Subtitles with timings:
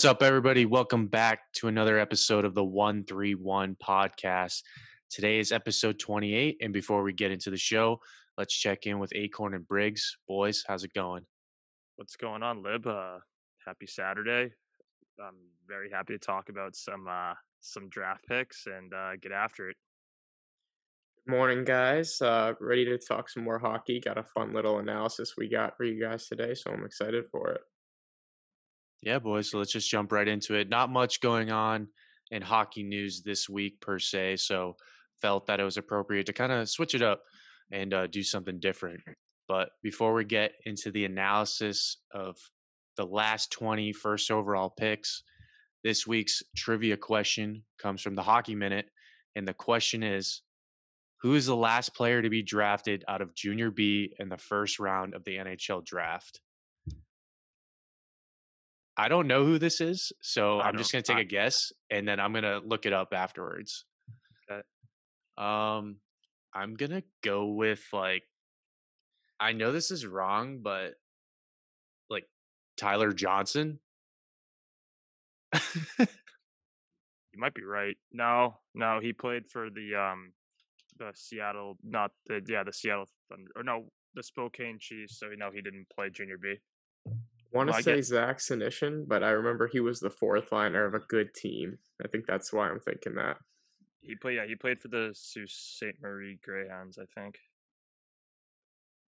[0.00, 0.64] What's up, everybody?
[0.64, 4.62] Welcome back to another episode of the 131 podcast.
[5.10, 6.56] Today is episode 28.
[6.62, 8.00] And before we get into the show,
[8.38, 10.16] let's check in with Acorn and Briggs.
[10.26, 11.26] Boys, how's it going?
[11.96, 12.86] What's going on, Lib?
[12.86, 13.18] Uh,
[13.66, 14.54] happy Saturday.
[15.22, 15.36] I'm
[15.68, 19.76] very happy to talk about some uh, some draft picks and uh, get after it.
[21.28, 22.22] Morning, guys.
[22.22, 24.00] Uh, ready to talk some more hockey.
[24.00, 27.50] Got a fun little analysis we got for you guys today, so I'm excited for
[27.50, 27.60] it.
[29.02, 29.50] Yeah, boys.
[29.50, 30.68] So let's just jump right into it.
[30.68, 31.88] Not much going on
[32.30, 34.76] in hockey news this week per se, so
[35.20, 37.22] felt that it was appropriate to kind of switch it up
[37.72, 39.00] and uh, do something different.
[39.48, 42.36] But before we get into the analysis of
[42.96, 45.22] the last 20 first overall picks,
[45.82, 48.86] this week's trivia question comes from the Hockey Minute,
[49.34, 50.42] and the question is
[51.22, 54.78] who is the last player to be drafted out of Junior B in the first
[54.78, 56.40] round of the NHL draft?
[59.00, 61.72] I don't know who this is, so I I'm just gonna take I- a guess,
[61.90, 63.86] and then I'm gonna look it up afterwards.
[64.50, 64.60] Okay.
[65.38, 65.96] Um,
[66.52, 68.24] I'm gonna go with like,
[69.40, 70.96] I know this is wrong, but
[72.10, 72.24] like
[72.76, 73.80] Tyler Johnson.
[77.32, 77.96] You might be right.
[78.12, 80.32] No, no, he played for the um
[80.98, 85.20] the Seattle, not the yeah the Seattle Thunder, or no the Spokane Chiefs.
[85.20, 86.56] So no, he didn't play Junior B.
[87.52, 90.84] Want to Well, say get- Zach Senyshyn, but I remember he was the fourth liner
[90.84, 91.78] of a good team.
[92.04, 93.38] I think that's why I'm thinking that.
[94.02, 96.00] He played yeah he played for the Sault Ste.
[96.00, 97.38] Marie Greyhounds, I think.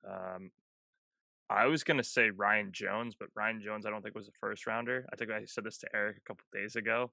[0.07, 0.51] Um,
[1.49, 4.67] I was gonna say Ryan Jones, but Ryan Jones I don't think was a first
[4.67, 5.07] rounder.
[5.13, 7.13] I think I said this to Eric a couple days ago.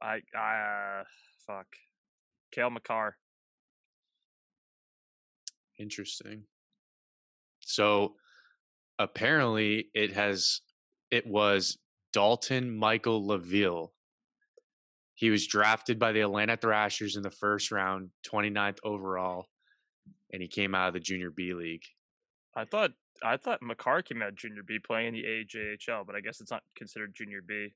[0.00, 1.04] I I uh,
[1.46, 1.66] fuck,
[2.50, 3.16] Cale Makar.
[5.78, 6.44] Interesting.
[7.60, 8.16] So
[8.98, 10.60] apparently it has
[11.10, 11.78] it was
[12.14, 13.88] Daultan Michael Leveille.
[15.14, 19.46] He was drafted by the Atlanta Thrashers in the first round, 29th overall,
[20.32, 21.84] and he came out of the junior B league.
[22.56, 22.92] I thought
[23.24, 26.50] I thought Makar came out junior B playing in the AJHL, but I guess it's
[26.50, 27.74] not considered junior B.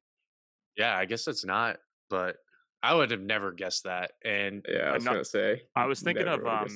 [0.77, 1.77] Yeah, I guess it's not,
[2.11, 2.37] but
[2.83, 4.13] I would have never guessed that.
[4.25, 5.63] And Yeah, I I'm was not- gonna say.
[5.77, 6.67] I was thinking of, um.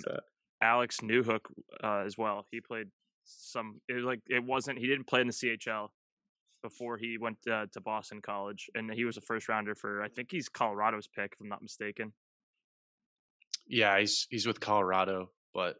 [0.62, 1.40] Alex Newhook
[1.82, 2.46] uh, as well.
[2.50, 2.88] He played
[3.24, 3.80] some.
[3.88, 4.78] It like it wasn't.
[4.78, 5.88] He didn't play in the CHL
[6.62, 10.02] before he went uh, to Boston College, and he was a first rounder for.
[10.02, 12.12] I think he's Colorado's pick, if I'm not mistaken.
[13.66, 15.30] Yeah, he's he's with Colorado.
[15.54, 15.76] But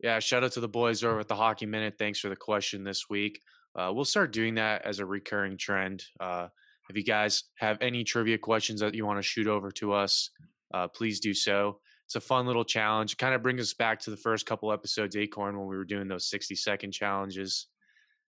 [0.00, 1.94] yeah, shout out to the boys over at the Hockey Minute.
[1.98, 3.40] Thanks for the question this week.
[3.74, 6.04] Uh, we'll start doing that as a recurring trend.
[6.20, 6.48] Uh,
[6.90, 10.30] if you guys have any trivia questions that you want to shoot over to us,
[10.74, 11.78] uh, please do so.
[12.12, 13.14] It's a fun little challenge.
[13.14, 15.86] It kind of brings us back to the first couple episodes, Acorn, when we were
[15.86, 17.68] doing those 60 second challenges.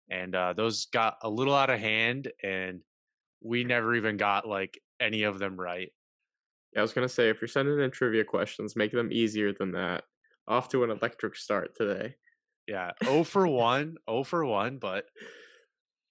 [0.10, 2.80] And uh, those got a little out of hand, and
[3.42, 5.92] we never even got like any of them right.
[6.72, 9.74] Yeah, I was gonna say if you're sending in trivia questions, make them easier than
[9.74, 10.06] that.
[10.48, 12.16] Off to an electric start today.
[12.66, 15.08] Yeah, 0 for 1, 0 for 1, but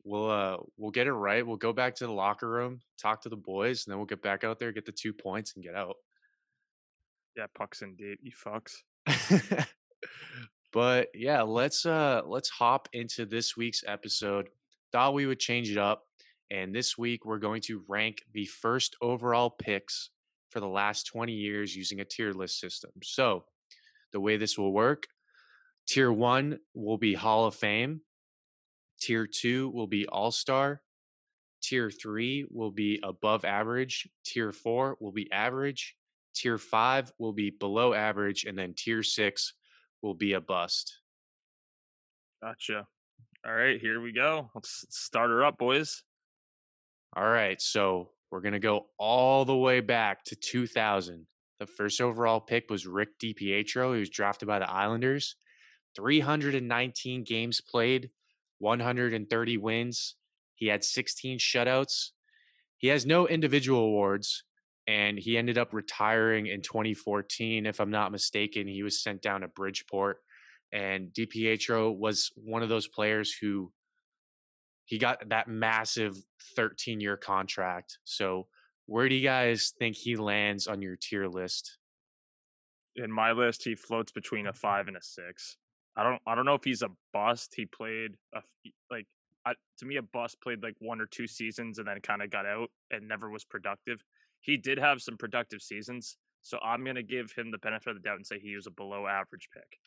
[0.05, 1.47] we'll uh we'll get it right.
[1.47, 4.21] We'll go back to the locker room, talk to the boys, and then we'll get
[4.21, 5.97] back out there, get the 2 points and get out.
[7.37, 8.19] Yeah, pucks indeed.
[8.23, 8.83] You fucks.
[10.73, 14.49] but yeah, let's uh let's hop into this week's episode.
[14.93, 16.05] Thought we would change it up,
[16.51, 20.11] and this week we're going to rank the first overall picks
[20.51, 22.91] for the last 20 years using a tier list system.
[23.03, 23.45] So,
[24.13, 25.07] the way this will work,
[25.89, 28.03] tier 1 will be Hall of Fame,
[29.01, 30.83] tier 2 will be All-Star,
[31.63, 35.97] tier 3 will be above average, tier 4 will be average,
[36.35, 39.55] tier 5 will be below average and then tier 6
[40.03, 40.99] will be a bust.
[42.43, 42.87] Gotcha.
[43.47, 44.51] All right, here we go.
[44.55, 46.03] Let's start her up, boys.
[47.17, 51.27] All right, so we're going to go all the way back to 2000.
[51.61, 53.95] The first overall pick was Rick DiPietro.
[53.95, 55.37] He was drafted by the Islanders.
[55.97, 58.11] 319 games played,
[58.59, 60.17] 130 wins.
[60.55, 62.11] He had 16 shutouts.
[62.79, 64.45] He has no individual awards,
[64.87, 67.67] and he ended up retiring in 2014.
[67.67, 70.19] If I'm not mistaken, he was sent down to Bridgeport.
[70.73, 73.73] And DiPietro was one of those players who
[74.85, 76.17] he got that massive
[76.57, 77.99] 13 year contract.
[78.05, 78.49] So,
[78.87, 81.79] where do you guys think he lands on your tier list?
[82.97, 85.57] In my list, he floats between a five and a six.
[85.97, 86.21] I don't.
[86.27, 87.55] I don't know if he's a bust.
[87.57, 88.41] He played a
[88.91, 89.07] like.
[89.45, 92.31] I, to me, a bust played like one or two seasons and then kind of
[92.31, 94.03] got out and never was productive.
[94.43, 98.03] He did have some productive seasons, so I'm gonna give him the benefit of the
[98.03, 99.81] doubt and say he was a below average pick.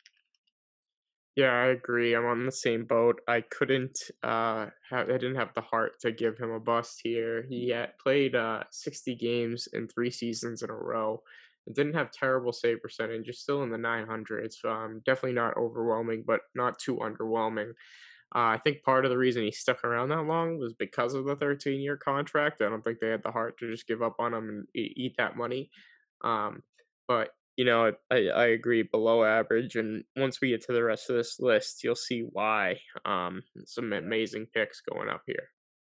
[1.34, 2.14] Yeah, I agree.
[2.14, 3.20] I'm on the same boat.
[3.28, 7.42] I couldn't uh have I didn't have the heart to give him a bust here.
[7.42, 11.22] He had played uh 60 games in 3 seasons in a row.
[11.66, 14.64] It didn't have terrible save percentage, just still in the 900s.
[14.64, 17.74] Um definitely not overwhelming, but not too underwhelming.
[18.34, 21.24] Uh, I think part of the reason he stuck around that long was because of
[21.24, 22.60] the 13 year contract.
[22.60, 25.14] I don't think they had the heart to just give up on him and eat,
[25.18, 25.70] that money.
[26.24, 26.62] Um,
[27.06, 29.76] but you know, I, I agree below average.
[29.76, 32.80] And once we get to the rest of this list, you'll see why.
[33.04, 35.48] Um, some amazing picks going up here.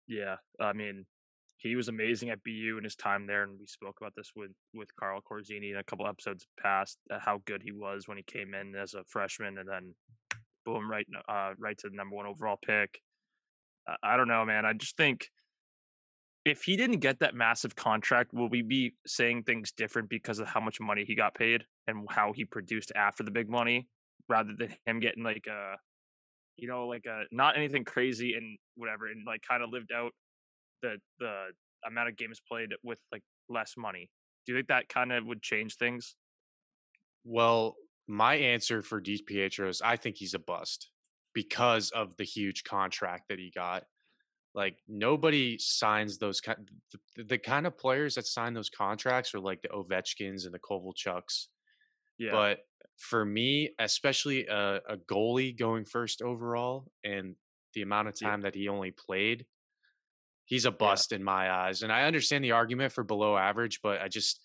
[0.08, 1.06] Yeah, I mean,
[1.58, 4.52] he was amazing at BU in his time there, and we spoke about this with
[4.74, 6.98] with Carl Corzini in a couple episodes past.
[7.12, 9.94] Uh, how good he was when he came in as a freshman, and then
[10.66, 13.00] boom, right, uh, right to the number one overall pick.
[14.04, 14.66] I don't know, man.
[14.66, 15.30] I just think
[16.46, 20.48] if he didn't get that massive contract, will we be saying things different because of
[20.48, 23.88] how much money he got paid and how he produced after the big money,
[24.30, 25.76] rather than him getting like a,
[26.58, 30.12] you know, like a not anything crazy and whatever, and like kind of lived out
[30.82, 31.46] the the
[31.86, 34.10] amount of games played with like less money.
[34.46, 36.16] Do you think that kind of would change things?
[37.24, 37.76] Well,
[38.12, 40.90] my answer for DiPietro is I think he's a bust
[41.34, 43.86] because of the huge contract that he got.
[44.54, 46.70] Like nobody signs those kind
[47.16, 50.60] the, the kind of players that sign those contracts are like the Ovechkins and the
[50.60, 51.48] Kovalchuks.
[52.18, 52.60] Yeah, But
[52.98, 57.36] for me, especially a, a goalie going first overall and
[57.74, 59.46] the amount of yeah, time that he only played,
[60.44, 61.82] he's a yeah, bust in my eyes.
[61.82, 64.42] And I understand the argument for below average, but I just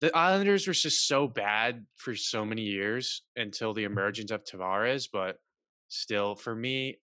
[0.00, 5.08] the Islanders were just so bad for so many years until the emergence of Tavares,
[5.12, 5.38] but
[5.88, 6.98] still for me,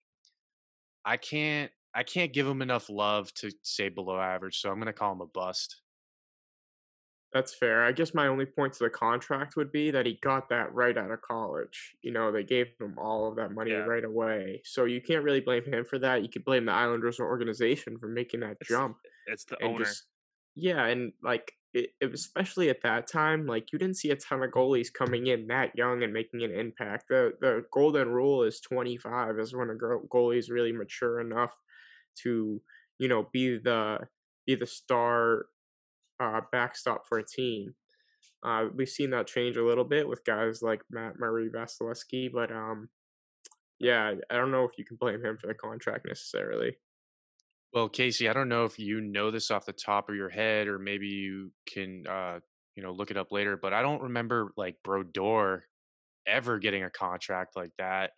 [1.05, 4.93] I can't I can't give him enough love to say below average, so I'm gonna
[4.93, 5.81] call him a bust.
[7.33, 7.85] That's fair.
[7.85, 10.97] I guess my only point to the contract would be that he got that right
[10.97, 11.95] out of college.
[12.01, 13.79] You know, they gave him all of that money yeah.
[13.79, 14.63] right away.
[14.65, 16.23] So you can't really blame him for that.
[16.23, 18.97] You could blame the Islanders organization for making that It's jump
[19.27, 19.85] it's the owner.
[19.85, 20.05] just
[20.55, 24.51] yeah, and like it, especially at that time, like you didn't see a ton of
[24.51, 27.05] goalies coming in that young and making an impact.
[27.09, 31.55] The the golden rule is 25 is when a goalie is really mature enough
[32.23, 32.61] to,
[32.99, 33.99] you know, be the
[34.47, 35.47] be the star
[36.21, 37.75] uh, backstop for a team.
[38.43, 42.53] Uh, we've seen that change a little bit with guys like Matt Murray, Vasilevskiy, but
[42.53, 42.89] um,
[43.79, 46.77] yeah, I don't know if you can blame him for the contract necessarily.
[47.73, 50.69] Well, Casey, I don't know if you know this off the top of your head,
[50.69, 52.41] or maybe you can, uh,
[52.75, 53.59] you know, look it up later.
[53.61, 55.65] But I don't remember like Brodeur
[56.27, 58.13] ever getting a contract like that.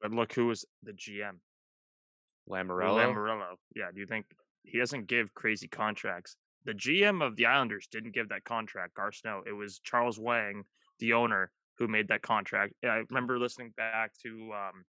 [0.00, 1.38] But look who was the GM.
[2.48, 3.54] Lou Lamoriello.
[3.76, 4.26] Yeah, do you think
[4.62, 6.36] he doesn't give crazy contracts?
[6.64, 9.42] The GM of the Islanders didn't give that contract, Garth Snow.
[9.46, 10.64] It was Charles Wang,
[10.98, 12.74] the owner, who made that contract.
[12.84, 14.84] I remember listening back to um,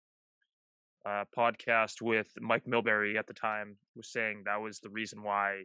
[1.05, 5.65] a podcast with Mike Milbury at the time was saying that was the reason why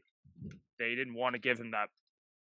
[0.78, 1.90] they didn't want to give him that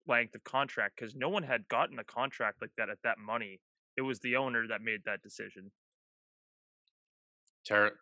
[0.07, 3.60] length of contract because no one had gotten a contract like that at that money.
[3.98, 5.72] It was the owner that made that decision.
[7.68, 7.98] Ter-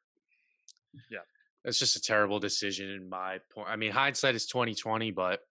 [1.12, 1.20] Yeah,
[1.64, 3.68] That's just a terrible decision in my point.
[3.70, 5.42] I mean, hindsight is twenty twenty, but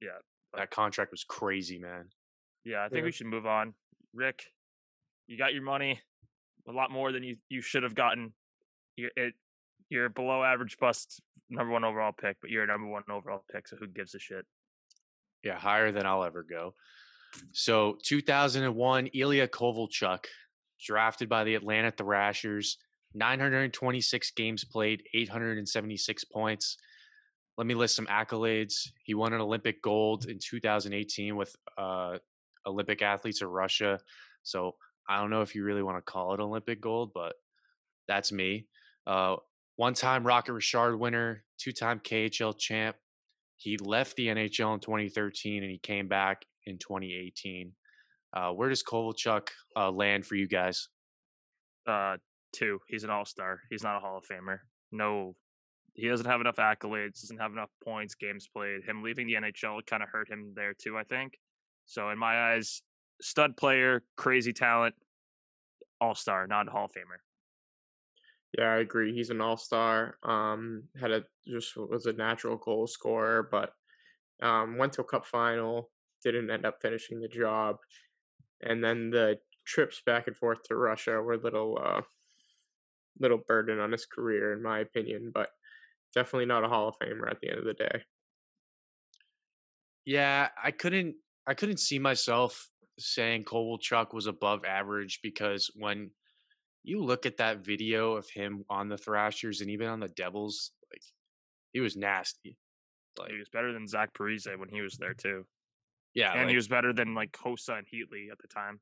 [0.00, 0.18] yeah,
[0.52, 2.08] but that contract was crazy, man.
[2.64, 2.84] yeah.
[2.84, 3.04] I think Yeah.
[3.04, 3.74] we should move on.
[4.14, 4.44] Rick,
[5.26, 6.00] you got your money,
[6.68, 8.32] a lot more than you you should have gotten.
[8.96, 9.34] You're it.
[9.88, 11.20] You're below average bust
[11.50, 13.68] number one overall pick, but you're a number one overall pick.
[13.68, 14.46] So who gives a shit?
[15.44, 16.74] Yeah, higher than I'll ever go.
[17.52, 20.24] So 2001, Ilya Kovalchuk,
[20.84, 22.78] drafted by the Atlanta Thrashers,
[23.14, 26.76] 926 games played, 876 points.
[27.58, 28.88] Let me list some accolades.
[29.04, 32.18] He won an Olympic gold in 2018 with uh,
[32.66, 33.98] Olympic athletes of Russia.
[34.42, 34.76] So
[35.08, 37.34] I don't know if you really want to call it Olympic gold, but
[38.08, 38.66] that's me.
[39.06, 39.36] Uh,
[39.76, 42.96] one time Rocket Richard winner, two time KHL champ.
[43.56, 47.72] He left the NHL in 2013 and he came back in 2018.
[48.34, 50.88] Uh, where does Kovalchuk uh, land for you guys?
[51.86, 52.16] Uh,
[52.52, 52.78] two.
[52.88, 53.60] He's an all star.
[53.70, 54.58] He's not a Hall of Famer.
[54.90, 55.34] No,
[55.94, 57.20] he doesn't have enough accolades.
[57.20, 58.84] Doesn't have enough points, games played.
[58.84, 60.96] Him leaving the NHL kind of hurt him there too.
[60.96, 61.34] I think.
[61.86, 62.82] So in my eyes,
[63.20, 64.94] stud player, crazy talent,
[66.00, 67.20] all star, not a Hall of Famer.
[68.58, 69.14] Yeah, I agree.
[69.14, 70.18] He's an all-star.
[70.22, 73.72] Um, had a just was a natural goal scorer, but
[74.42, 75.90] um, went to a cup final,
[76.22, 77.76] didn't end up finishing the job,
[78.62, 82.02] and then the trips back and forth to Russia were a little uh,
[83.18, 85.30] little burden on his career, in my opinion.
[85.32, 85.50] But
[86.14, 88.04] definitely not a Hall of Famer at the end of the day.
[90.04, 91.16] Yeah, I couldn't
[91.46, 92.68] I couldn't see myself
[92.98, 96.10] saying Kovalchuk was above average because when
[96.84, 100.72] you look at that video of him on the Thrashers and even on the Devils,
[100.92, 101.02] like
[101.72, 102.56] he was nasty.
[103.18, 105.44] Like he was better than Zach Parise when he was there too.
[106.14, 108.80] Yeah, and like, he was better than like Hossa and Heatley at the time.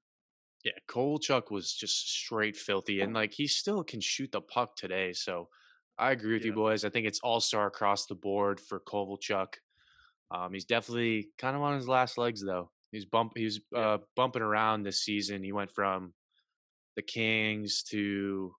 [0.64, 5.12] Yeah, Kovalchuk was just straight filthy, and like he still can shoot the puck today.
[5.12, 5.48] So
[5.98, 6.48] I agree with yeah.
[6.48, 6.84] you boys.
[6.84, 9.54] I think it's all star across the board for Kovalchuk.
[10.30, 12.70] Um, he's definitely kind of on his last legs though.
[12.92, 15.42] He's bump he's uh, bumping around this season.
[15.42, 16.12] He went from
[16.96, 18.54] the Kings to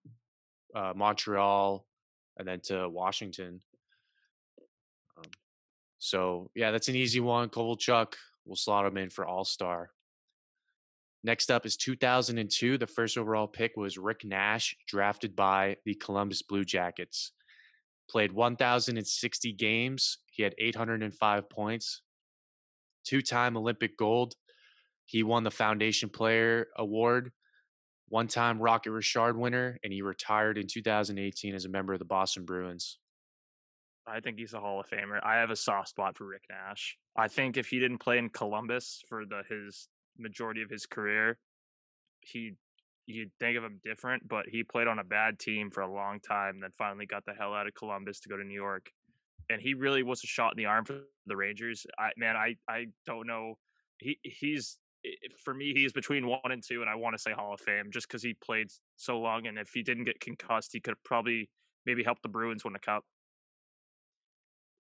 [0.75, 1.85] uh, Montreal
[2.37, 3.61] and then to Washington.
[5.17, 5.23] Um,
[5.99, 7.49] so yeah, that's an easy one.
[7.49, 8.13] Kovalchuk,
[8.45, 9.91] we'll slot him in for All Star.
[11.23, 12.77] Next up is 2002.
[12.77, 17.31] The first overall pick was Rick Nash, drafted by the Columbus Blue Jackets.
[18.09, 20.17] Played 1,060 games.
[20.31, 22.01] He had 805 points.
[23.05, 24.33] Two time Olympic gold.
[25.05, 27.31] He won the Foundation Player Award,
[28.11, 32.05] one time Rocket Richard winner, and he retired in 2018 as a member of the
[32.05, 32.99] Boston Bruins.
[34.05, 35.21] I think he's a Hall of Famer.
[35.23, 36.97] I have a soft spot for Rick Nash.
[37.15, 39.87] I think if he didn't play in Columbus for the his
[40.19, 41.39] majority of his career,
[42.19, 42.51] he
[43.05, 46.19] you'd think of him different, but he played on a bad team for a long
[46.19, 48.89] time, then finally got the hell out of Columbus to go to New York.
[49.49, 51.85] And he really was a shot in the arm for the Rangers.
[51.97, 53.55] I man, I I don't know.
[53.99, 54.77] He he's
[55.43, 57.89] for me he's between one and two, and I want to say Hall of Fame
[57.91, 58.67] just because he played
[58.97, 59.47] so long.
[59.47, 61.49] And if he didn't get concussed, he could have probably
[61.85, 63.03] maybe help the Bruins win a cup.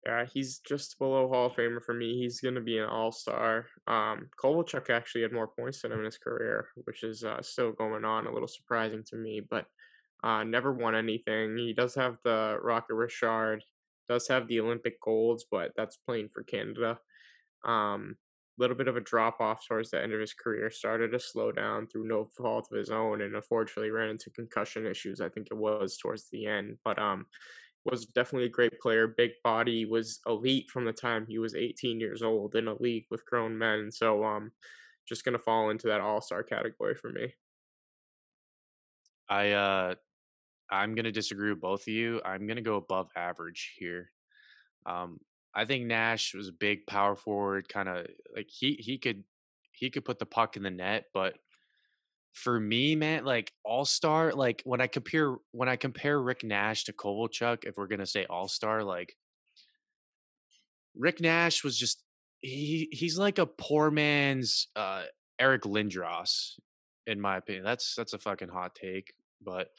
[0.06, 2.18] Yeah, he's just below Hall of Famer for me.
[2.18, 3.66] He's going to be an All Star.
[3.86, 7.74] Um, Kovalchuk actually had more points than him in his career, which is uh, still
[7.74, 8.26] going on.
[8.26, 9.66] A little surprising to me, but
[10.24, 11.58] uh, never won anything.
[11.58, 13.64] He does have the Rocket Richard,
[14.08, 16.98] does have the Olympic golds, but that's playing for Canada.
[17.66, 18.16] Um,
[18.60, 20.70] little bit of a drop off towards the end of his career.
[20.70, 24.86] Started to slow down through no fault of his own, and unfortunately ran into concussion
[24.86, 25.22] issues.
[25.22, 27.26] I think it was towards the end, but um,
[27.86, 32.00] was definitely a great player, big body, was elite from the time he was 18
[32.00, 33.92] years old in a league with grown men.
[33.92, 34.52] So um
[35.08, 37.34] just to fall into that all-star category for me.
[39.30, 39.96] I uh
[40.72, 42.22] I'm to disagree with both of you.
[42.24, 44.12] I'm to go above average here.
[44.86, 45.20] Um
[45.54, 49.24] I think Nash was a big power forward kind of like he he could
[49.72, 51.36] he could put the puck in the net, but
[52.34, 56.86] for me, man, like all star, like when I compare when I compare Rick Nash
[56.86, 59.16] to Kovalchuk, if we're gonna say all star, like
[60.96, 62.04] Rick Nash was just
[62.42, 65.04] he he's like a poor man's uh
[65.40, 66.60] Eric Lindros,
[67.08, 67.64] in my opinion.
[67.64, 69.70] That's that's a fucking hot take, but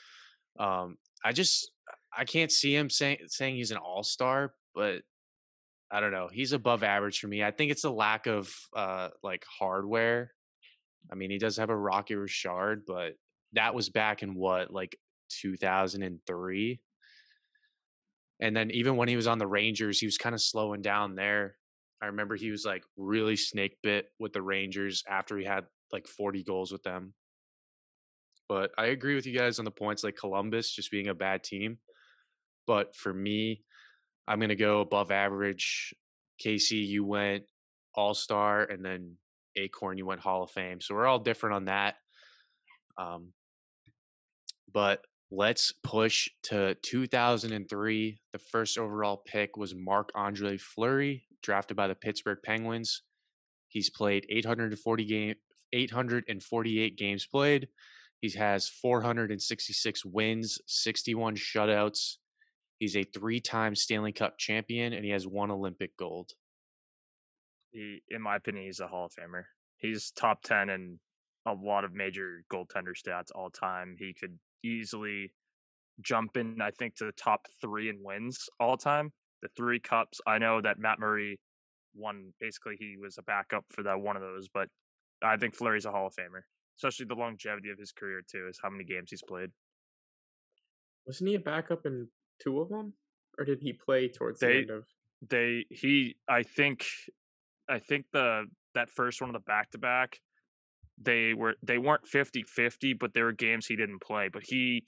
[0.59, 1.71] um I just
[2.17, 5.03] I can't see him saying saying he's an all star, but
[5.91, 6.29] I don't know.
[6.33, 7.43] He's above average for me.
[7.43, 10.33] I think it's a lack of uh like hardware
[11.11, 13.15] I mean, he does have a Rocky Richard, but
[13.53, 14.97] that was back in what, like
[15.41, 16.81] 2003.
[18.41, 21.15] And then even when he was on the Rangers, he was kind of slowing down
[21.15, 21.57] there.
[22.03, 26.07] I remember he was like really snake bit with the Rangers after he had like
[26.07, 27.13] 40 goals with them.
[28.49, 31.45] But I agree with you guys on the points like Columbus just being a bad
[31.45, 31.79] team.
[32.67, 33.63] But for me,
[34.31, 35.93] I'm going to go above average.
[36.39, 37.43] Casey, you went
[37.97, 39.17] all star, and then
[39.57, 40.81] Acorn, you went Hall of Fame.
[40.81, 41.97] So we're all different on that.
[42.97, 43.33] Um,
[44.73, 48.21] but let's push to 2003.
[48.33, 53.03] The first overall pick was Marc Andre Fleury, drafted by the Pittsburgh Penguins.
[53.67, 55.35] He's played 840 game,
[55.73, 57.67] 848 games played.
[58.21, 62.19] He has 466 wins, 61 shutouts.
[62.81, 66.33] He's a three-time Stanley Cup champion, and he has one Olympic gold
[67.73, 69.45] he, in my opinion, he's a Hall of Famer.
[69.79, 70.99] He's top ten in
[71.47, 73.97] a lot of major goaltender stats all time.
[73.99, 75.33] He could easily
[76.01, 79.13] jump in, I think, to the top three in wins all time.
[79.43, 80.21] The three cups.
[80.27, 81.39] I know that Matt Murray
[81.95, 82.33] won.
[82.41, 84.69] Basically, he was a backup for that one of those, but
[85.23, 86.43] I think Fleury's a Hall of Famer,
[86.79, 88.49] especially the longevity of his career too.
[88.49, 89.51] Is how many games he's played.
[91.07, 92.09] Wasn't he a backup in
[92.43, 92.95] two of them,
[93.39, 94.85] or did he play towards they, the end of?
[95.29, 96.87] They he I think
[97.69, 100.19] I think the that first one of the back to back,
[101.01, 104.29] they were they weren't 50-50, but there were games he didn't play.
[104.33, 104.85] But he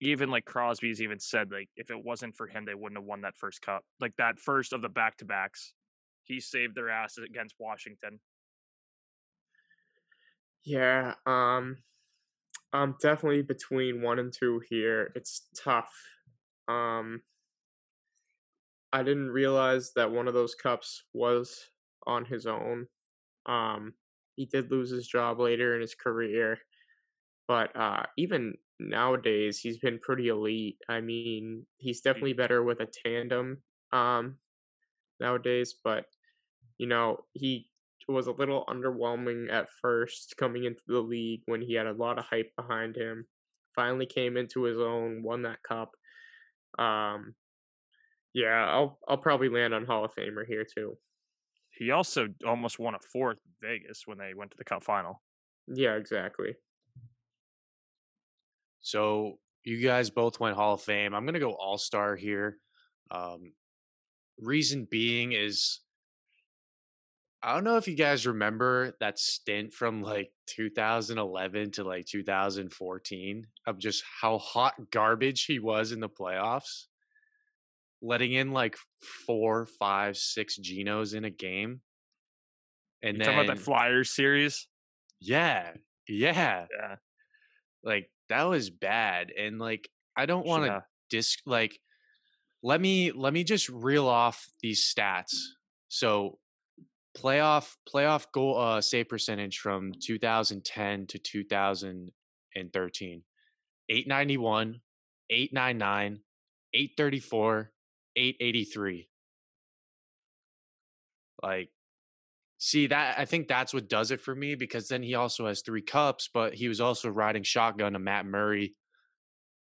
[0.00, 3.22] even like Crosby's even said like if it wasn't for him, they wouldn't have won
[3.22, 3.84] that first cup.
[4.00, 5.72] Like that first of the back to backs,
[6.24, 8.20] he saved their asses against Washington.
[10.64, 11.78] Yeah, um
[12.72, 15.10] I'm definitely between one and two here.
[15.14, 15.92] It's tough.
[16.70, 17.22] Um
[18.92, 21.70] I didn't realize that one of those cups was
[22.06, 22.88] on his own.
[23.46, 23.94] Um,
[24.36, 26.60] he did lose his job later in his career,
[27.48, 30.78] but uh, even nowadays he's been pretty elite.
[30.88, 33.62] I mean, he's definitely better with a tandem
[33.92, 34.38] um
[35.20, 36.06] nowadays, but
[36.78, 37.70] you know, he
[38.08, 42.18] was a little underwhelming at first coming into the league when he had a lot
[42.18, 43.26] of hype behind him.
[43.74, 45.96] Finally came into his own, won that cup.
[46.78, 47.34] Um
[48.32, 50.96] yeah, I'll I'll probably land on Hall of Famer here too.
[51.70, 55.22] He also almost won a fourth Vegas when they went to the Cup final.
[55.66, 56.54] Yeah, exactly.
[58.80, 61.14] So you guys both went Hall of Fame.
[61.14, 62.58] I'm gonna go All Star here.
[63.10, 63.52] Um,
[64.38, 65.80] reason being is
[67.42, 73.46] I don't know if you guys remember that stint from like 2011 to like 2014
[73.66, 76.86] of just how hot garbage he was in the playoffs,
[78.02, 78.76] letting in like
[79.26, 81.80] four, five, six Genos in a game.
[83.02, 84.68] And you then, talking about that Flyers series?
[85.18, 85.70] Yeah,
[86.06, 86.96] yeah, yeah.
[87.82, 90.80] Like that was bad, and like I don't want to yeah.
[91.08, 91.78] disc like.
[92.62, 95.32] Let me let me just reel off these stats.
[95.88, 96.38] So
[97.16, 103.22] playoff playoff goal uh, save percentage from 2010 to 2013
[103.88, 104.80] 891
[105.30, 106.20] 899
[106.72, 107.72] 834
[108.16, 109.08] 883
[111.42, 111.70] like
[112.58, 115.62] see that i think that's what does it for me because then he also has
[115.62, 118.74] three cups but he was also riding shotgun to matt murray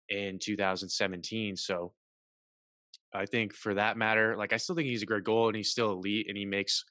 [0.08, 1.92] in 2017 so
[3.12, 5.70] i think for that matter like i still think he's a great goal and he's
[5.70, 6.84] still elite and he makes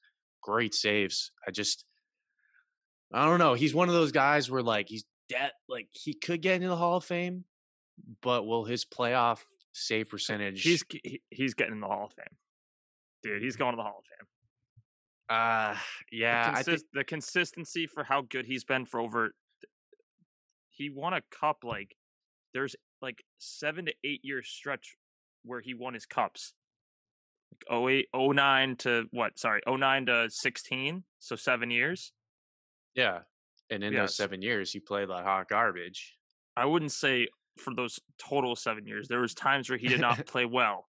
[0.43, 1.31] great saves.
[1.47, 1.85] I just,
[3.13, 3.53] I don't know.
[3.55, 6.75] He's one of those guys where like he's dead, like he could get into the
[6.75, 7.45] Hall of Fame,
[8.21, 9.39] but will his playoff
[9.73, 10.62] save percentage?
[10.62, 10.83] He's
[11.31, 12.38] he's getting in the Hall of Fame,
[13.23, 13.41] dude.
[13.41, 14.27] He's going to the Hall of Fame.
[15.29, 15.75] Uh,
[16.12, 16.57] yeah.
[16.57, 19.34] The, think- the consistency for how good he's been for over.
[20.69, 21.95] He won a cup like
[22.53, 24.97] there's like seven to eight year stretch
[25.43, 26.53] where he won his cups
[27.71, 29.37] 08, 09 to what?
[29.37, 31.03] Sorry, 09 to 16.
[31.19, 32.11] So seven years.
[32.95, 33.19] Yeah.
[33.69, 34.01] And in yes.
[34.01, 36.15] those seven years, he played like hot garbage.
[36.55, 39.07] I wouldn't say for those total seven years.
[39.07, 40.87] There was times where he did not play well.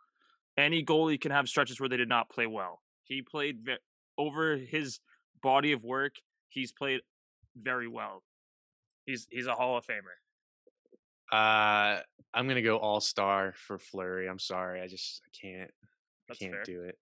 [0.57, 2.81] Any goalie can have stretches where they did not play well.
[3.03, 3.77] He played ve-
[4.17, 4.99] over his
[5.41, 6.15] body of work.
[6.49, 7.01] He's played
[7.55, 8.23] very well.
[9.05, 10.17] He's he's a Hall of Famer.
[11.31, 12.01] Uh,
[12.33, 14.27] I'm gonna go All Star for Fleury.
[14.27, 15.71] I'm sorry, I just I can't.
[16.29, 16.63] That's can't fair.
[16.63, 16.97] do it.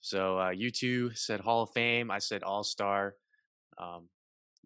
[0.00, 2.10] So uh, you two said Hall of Fame.
[2.10, 3.14] I said All Star.
[3.78, 4.08] Um,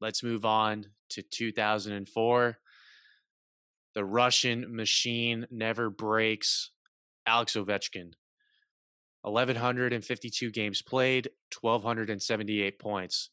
[0.00, 2.58] let's move on to 2004.
[3.94, 6.70] The Russian machine never breaks.
[7.26, 8.12] Alex Ovechkin.
[9.22, 11.28] 1,152 games played,
[11.60, 13.30] 1,278 points.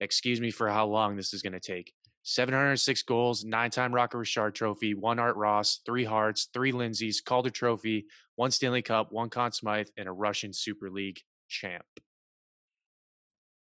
[0.00, 1.92] Excuse me for how long this is going to take.
[2.22, 7.50] 706 goals, nine time Rocket Richard Trophy, one Art Ross, three Harts, three Lindsays, Calder
[7.50, 8.06] Trophy,
[8.36, 11.84] one Stanley Cup, one Conn Smythe, and a Russian Super League champ.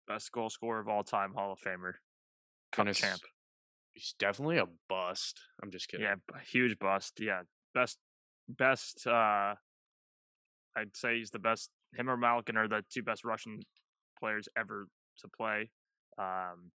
[0.07, 1.94] Best goal scorer of all time, Hall of Famer,
[2.72, 3.20] Cup Goodness, champ.
[3.94, 5.40] He's definitely a bust.
[5.62, 6.04] I'm just kidding.
[6.04, 6.16] Yeah,
[6.50, 7.18] huge bust.
[7.20, 7.42] Yeah,
[7.74, 7.98] best,
[8.48, 9.07] best.
[9.07, 9.54] uh
[10.76, 11.70] I'd say he's the best.
[11.96, 13.61] Him or Malkin are the two best Russian
[14.18, 14.88] players ever
[15.20, 15.70] to play.
[16.18, 16.72] Um,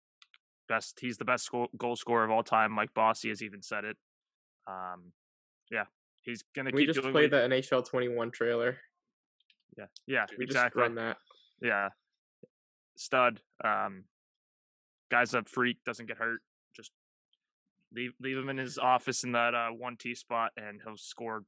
[0.68, 0.98] best.
[1.00, 2.72] He's the best goal scorer of all time.
[2.72, 3.96] Mike Bossy has even said it.
[4.66, 5.12] Um,
[5.70, 5.84] yeah,
[6.22, 6.70] he's gonna.
[6.72, 8.78] We keep just played the NHL 21 trailer.
[9.76, 10.82] Yeah, yeah, we exactly.
[10.82, 11.16] Just run that.
[11.60, 11.88] Yeah,
[12.96, 13.40] stud.
[13.64, 14.04] Um,
[15.10, 15.78] guy's a freak.
[15.84, 16.40] Doesn't get hurt.
[16.74, 16.90] Just
[17.94, 21.44] leave leave him in his office in that uh, one T spot, and he'll score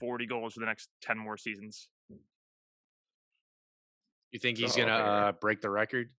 [0.00, 1.88] 40 goals for the next 10 more seasons.
[4.32, 6.10] You think he's oh, gonna uh, break the record?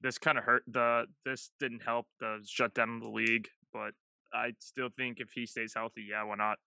[0.00, 3.92] This kind of hurt the this didn't help the shut down the league, but
[4.32, 6.58] I still think if he stays healthy, yeah, why not?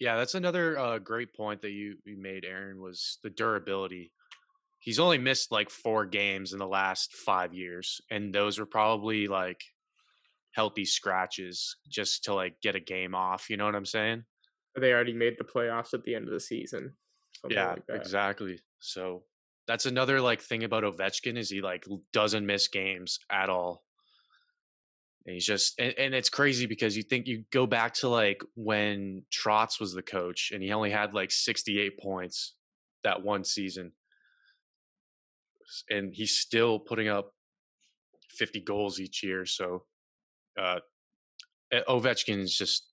[0.00, 4.12] Yeah, that's another uh, great point that you, you made, Aaron, was the durability.
[4.80, 9.28] He's only missed like four games in the last five years, and those were probably
[9.28, 9.62] like
[10.52, 13.48] healthy scratches just to like get a game off.
[13.48, 14.24] You know what I'm saying?
[14.78, 16.94] They already made the playoffs at the end of the season.
[17.48, 18.58] Yeah, like exactly.
[18.80, 19.22] So
[19.66, 23.82] that's another like thing about Ovechkin is he like doesn't miss games at all.
[25.26, 28.42] And he's just and, and it's crazy because you think you go back to like
[28.54, 32.54] when Trotz was the coach and he only had like 68 points
[33.04, 33.92] that one season.
[35.88, 37.32] And he's still putting up
[38.32, 39.46] 50 goals each year.
[39.46, 39.84] So
[40.60, 40.80] uh
[41.88, 42.86] Ovechkin is just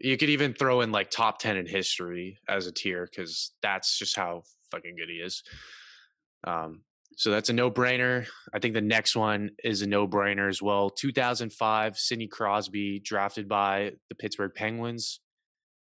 [0.00, 3.98] you could even throw in like top 10 in history as a tier because that's
[3.98, 5.42] just how fucking good he is.
[6.44, 6.82] Um,
[7.16, 8.26] So that's a no brainer.
[8.52, 10.90] I think the next one is a no brainer as well.
[10.90, 15.20] 2005, Sidney Crosby, drafted by the Pittsburgh Penguins.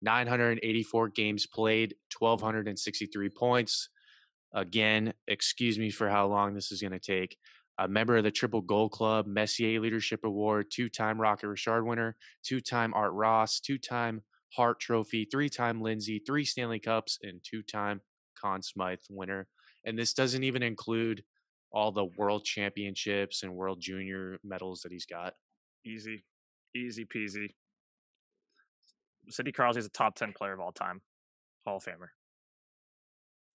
[0.02, 3.88] 984 games played, 1,263 points.
[4.54, 7.36] Again, excuse me for how long this is going to take.
[7.78, 12.16] A member of the Triple Gold Club, Messier Leadership Award, two time Rocket Richard winner,
[12.42, 14.22] two time Art Ross, two time
[14.54, 18.00] Hart Trophy, three time Lindsay, three Stanley Cups, and two time
[18.40, 19.48] Conn Smythe winner.
[19.84, 21.24] And this doesn't even include
[21.72, 25.34] all the world championships and world junior medals that he's got.
[25.84, 26.24] Easy,
[26.74, 27.54] easy peasy.
[29.28, 31.02] Sidney Crosby is a top 10 player of all time,
[31.66, 32.08] Hall of Famer.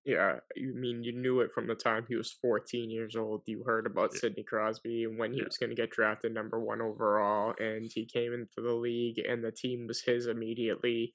[0.04, 3.44] Yeah, you mean you knew it from the time he was 14 years old.
[3.46, 4.20] You heard about Yeah.
[4.20, 5.46] Sidney Crosby and when he Yeah.
[5.46, 9.44] was going to get drafted number one overall, and he came into the league, and
[9.44, 11.14] the team was his immediately.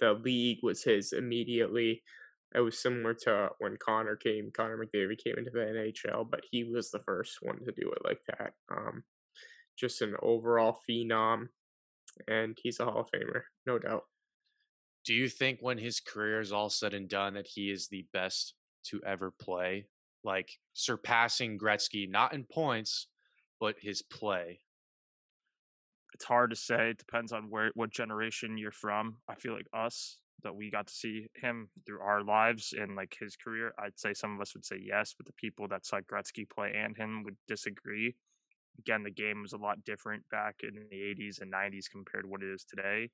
[0.00, 2.02] The league was his immediately.
[2.54, 5.58] It was similar to when Connor came, Connor McDavid came into the
[6.06, 8.52] NHL, but he was the first one to do it like that.
[8.70, 9.02] Um,
[9.76, 11.48] just an overall phenom,
[12.28, 14.04] and he's a Hall of Famer, no doubt.
[15.04, 18.06] Do you think when his career is all said and done that he is the
[18.12, 19.86] best to ever play?
[20.22, 23.08] Like surpassing Gretzky, not in points,
[23.60, 24.60] but his play.
[26.14, 26.90] It's hard to say.
[26.90, 29.16] It depends on where what generation you're from.
[29.28, 33.16] I feel like us that we got to see him through our lives and like
[33.18, 33.72] his career.
[33.78, 36.72] I'd say some of us would say yes, but the people that saw Gretzky play
[36.74, 38.14] and him would disagree.
[38.78, 42.28] Again, the game was a lot different back in the 80s and 90s compared to
[42.28, 43.10] what it is today.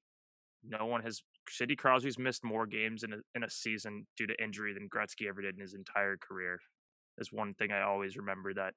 [0.64, 1.22] No one has.
[1.48, 5.28] Sidney Crosby's missed more games in a, in a season due to injury than Gretzky
[5.28, 6.58] ever did in his entire career.
[7.18, 8.74] Is one thing I always remember that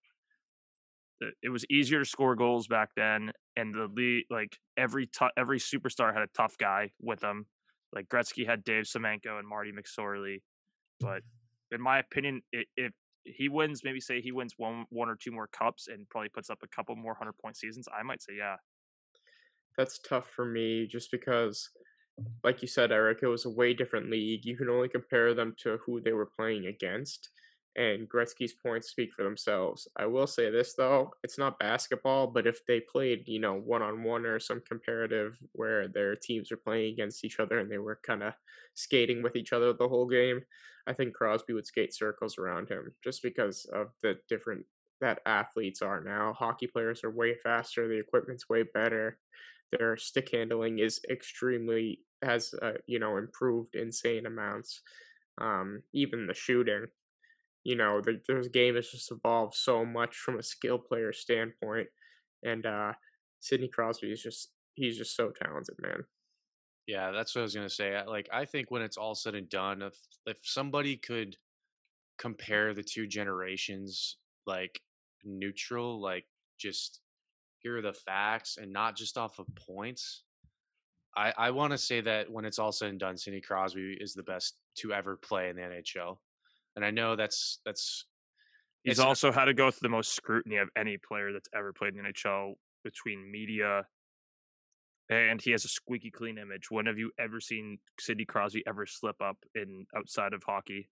[1.41, 6.13] it was easier to score goals back then, and the like every tou every superstar
[6.13, 7.45] had a tough guy with them.
[7.93, 10.41] Like Gretzky had Dave Semenko and Marty McSorley,
[10.99, 11.75] but mm-hmm.
[11.75, 12.91] in my opinion, i if
[13.25, 16.49] he wins, maybe say he wins one one or two more cups and probably puts
[16.49, 18.56] up a couple more hundred point seasons, I might say yeah.
[19.77, 21.69] That's tough for me just because,
[22.43, 24.45] like you said, Eric, it was a way different league.
[24.45, 27.29] You can only compare them to who they were playing against,
[27.76, 29.88] and Gretzky's points speak for themselves.
[29.98, 33.82] I will say this, though it's not basketball, but if they played, you know, one
[33.82, 37.78] on one or some comparative where their teams were playing against each other and they
[37.78, 38.34] were kind of
[38.76, 40.42] skating with each other the whole game,
[40.88, 44.66] I think Crosby would skate circles around him just because of the different
[45.02, 46.34] that athletes are now.
[46.34, 49.18] Hockey players are way faster, the equipment's way better
[49.78, 54.82] their stick handling is extremely has uh, you know improved insane amounts
[55.42, 56.86] um even the shooting
[57.63, 61.88] you know the, the game has just evolved so much from a skill player standpoint
[62.43, 62.93] and uh
[63.39, 66.04] sidney crosby is just he's just so talented man
[66.88, 67.95] Yeah, that's what I was gonna say.
[67.95, 69.95] I- Like, I think when it's all said and done, if
[70.26, 71.38] if somebody could
[72.17, 74.82] compare the two generations, like
[75.23, 76.26] neutral, like
[76.60, 77.02] just
[77.60, 80.23] here are the facts and not just off of points.
[81.15, 84.13] I I want to say that when it's all said and done, Sidney Crosby is
[84.13, 86.19] the best to ever play in the NHL,
[86.76, 88.06] and I know that's that's
[88.84, 91.72] He's not- also had to go through the most scrutiny of any player that's ever
[91.74, 93.86] played in the NHL between media
[95.10, 96.72] and he has a squeaky clean image.
[96.72, 100.90] When have you ever seen Sidney Crosby ever slip up in outside of hockey?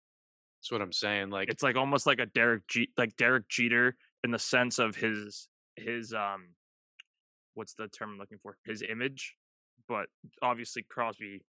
[0.59, 1.31] that's what I'm saying.
[1.31, 4.95] Like, It's like almost like a Derek G- like Derek Jeter in the sense of
[4.95, 6.49] his his um
[7.55, 8.57] what's the term I'm looking for?
[8.65, 9.35] His image.
[9.87, 10.05] But
[10.41, 11.43] obviously Crosby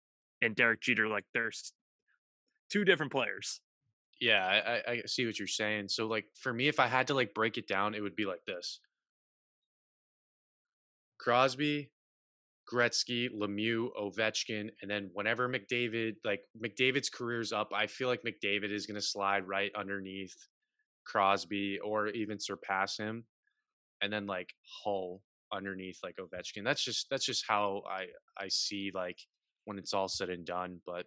[0.43, 1.73] and Derek Jeter like there's
[2.71, 3.61] two different players.
[4.20, 5.88] Yeah, I, I see what you're saying.
[5.88, 8.26] So like for me, if I had to like break it down, it would be
[8.26, 8.81] like this:
[11.18, 11.90] Crosby,
[12.72, 18.72] Gretzky, Lemieux, Ovechkin, and then whenever McDavid, like McDavid's career's up, I feel like McDavid
[18.72, 20.37] is gonna slide right underneath
[21.04, 23.24] Crosby or even surpass him,
[24.02, 24.54] and then like
[24.85, 26.64] Hull underneath like Ovechkin.
[26.64, 29.18] That's just that's just how I I see like
[29.64, 30.81] when it's all said and done.
[30.87, 31.07] But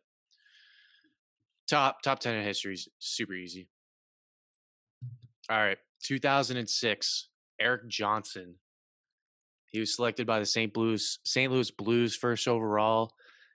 [1.67, 3.67] top top 10 in history is super easy.
[5.50, 7.28] All right 2006
[7.60, 8.56] Erik Johnson.
[9.67, 13.13] He was selected by the st louis st louis blues first overall.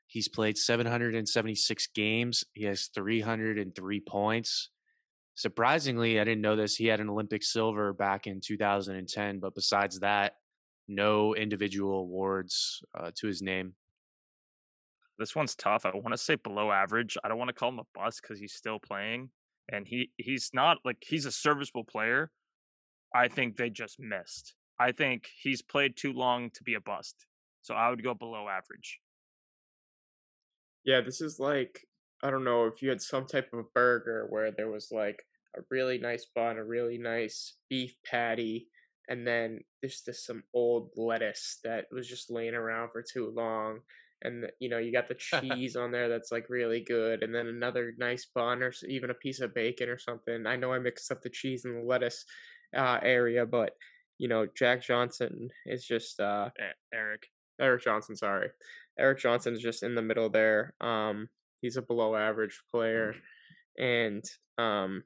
[0.09, 2.45] He's played 776 games.
[2.53, 4.71] He has 303 points.
[5.35, 10.01] Surprisingly i didn't know this he had an olympic silver back in 2010 but besides
[10.01, 10.33] that
[10.88, 13.75] no individual awards uh, to his name
[15.19, 15.87] This one's tough.
[15.87, 17.17] I want to say below average.
[17.25, 19.31] I don't want to call him a bust because he's still playing,
[19.71, 22.31] and he he's not like he's a serviceable player.
[23.15, 24.55] I think they just missed.
[24.79, 27.27] I think he's played too long to be a bust.
[27.63, 29.01] So I would go below average.
[30.85, 31.81] yeah this is like
[32.23, 35.19] i don't know if you had some type of burger where there was like
[35.57, 38.69] a really nice bun, a really nice beef patty,
[39.09, 43.81] and then there's just some old lettuce that was just laying around for too long.
[44.23, 47.47] And you know, you got the cheese on there that's like really good, and then
[47.47, 50.47] another nice bun or even a piece of bacon or something.
[50.47, 52.25] I know I mixed up the cheese and the lettuce
[52.77, 53.73] uh, area, but
[54.19, 56.49] you know, Jack Johnson is just uh,
[56.93, 57.27] eric
[57.61, 58.51] Erik Johnson, sorry.
[58.99, 60.75] Erik Johnson is just in the middle there.
[60.81, 61.29] Um,
[61.61, 63.15] he's a below average player,
[63.79, 64.25] and
[64.59, 65.05] um,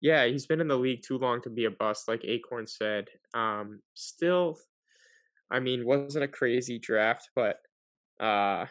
[0.00, 3.08] yeah, he's been in the league too long to be a bust, like Acorn said.
[3.34, 4.58] Um, still,
[5.50, 7.58] I mean, wasn't a crazy draft, but
[8.20, 8.66] uh,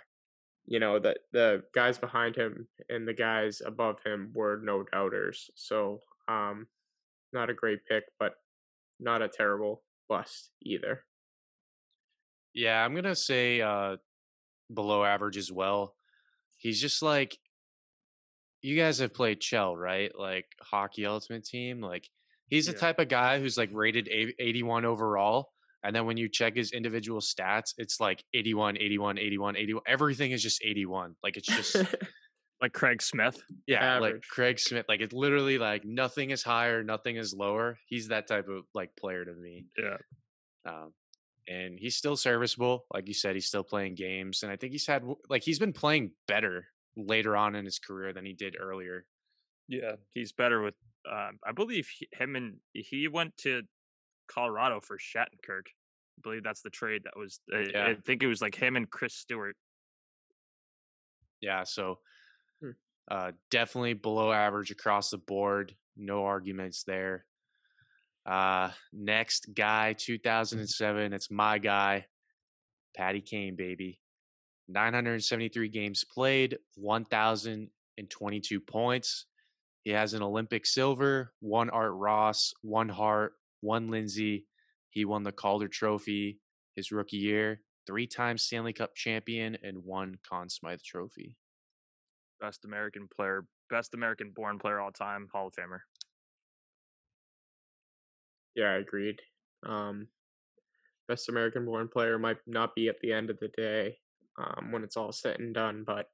[0.65, 5.50] you know, the the guys behind him and the guys above him were no doubters.
[5.56, 6.68] So, um,
[7.34, 8.36] not a great pick, but
[9.00, 11.06] not a terrible bust either.
[12.54, 13.98] Yeah, I'm gonna say uh
[14.74, 15.96] below average as well.
[16.58, 17.39] He's just like
[18.62, 20.12] you guys have played Chel, right?
[20.18, 21.82] Like hockey ultimate team.
[21.82, 22.10] Like
[22.48, 22.80] he's the Yeah.
[22.80, 25.52] type of guy who's like rated 81 overall.
[25.84, 29.84] And then when you check his individual stats, it's like 81, 81, 81, 81.
[29.88, 31.15] Everything is just 81.
[31.24, 31.76] Like it's just
[32.62, 33.42] Like Craig Smith.
[33.68, 34.86] yeah, like Craig Smith.
[34.89, 37.78] Like it's literally like nothing is higher, nothing is lower.
[37.88, 39.65] He's that type of like player to me.
[39.78, 39.98] Yeah.
[40.65, 40.94] Um,
[41.48, 42.86] and he's still serviceable.
[42.94, 45.74] Like you said, he's still playing games, and I think he's had like he's been
[45.74, 49.06] playing better later on in his career than he did earlier.
[49.70, 50.76] Yeah, he's better with.
[51.10, 53.62] Um, I believe he, him and he went to
[54.34, 55.68] Colorado for Shattenkirk.
[55.68, 57.39] I believe that's the trade that was.
[57.54, 57.88] Uh, Yeah.
[57.88, 59.56] I think it was like him and Chris Stewart.
[61.42, 62.00] Yeah, so
[62.62, 62.72] Hmm.
[63.10, 65.76] uh, definitely below average across the board.
[65.96, 67.26] No arguments there.
[68.26, 71.13] Uh, next guy, 2007.
[71.13, 72.08] It's my guy,
[72.96, 74.02] Patty Kane, baby.
[74.68, 79.26] 973 games played, 1,022 points.
[79.84, 84.45] He has an Olympic silver, one Art Ross, one Hart, one Lindsay.
[84.89, 86.39] He won the Calder Trophy
[86.76, 91.36] his rookie year, three times Stanley Cup champion, and one Conn Smythe Trophy.
[92.39, 95.80] Best American player, best American born player all time, Hall of Famer.
[98.56, 99.19] Yeah, I agreed.
[99.65, 100.08] Um,
[101.10, 103.98] best American born player might not be at the end of the day
[104.38, 106.08] um, when it's all said and done, but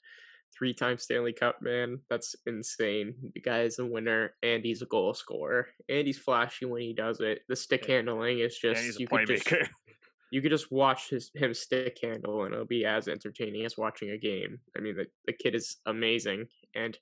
[0.58, 3.16] three time Stanley Cup man, that's insane.
[3.34, 5.68] The guy is a winner and he's a goal scorer.
[5.90, 7.42] And he's flashy when he does it.
[7.48, 7.96] The stick Yeah.
[7.96, 9.48] handling is just a you could just
[10.32, 14.12] you could just watch his him stick handle and it'll be as entertaining as watching
[14.12, 14.60] a game.
[14.78, 16.98] I mean the, the kid is amazing and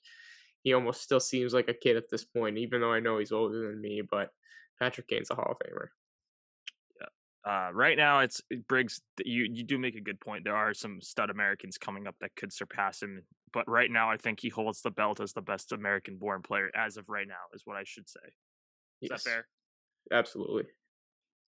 [0.63, 3.33] he almost still seems like a kid at this point, even though I know he's
[3.33, 4.29] older than me, but
[4.79, 5.87] Patrick Kane's a Hall of Famer.
[7.45, 9.01] Uh, right now, it's Briggs.
[9.23, 10.43] You you do make a good point.
[10.43, 14.17] There are some stud Americans coming up that could surpass him, but right now, I
[14.17, 17.43] think he holds the belt as the best American born player as of right now.
[17.53, 18.21] Is what I should say.
[19.01, 19.47] Is Yes, that fair?
[20.11, 20.65] Absolutely.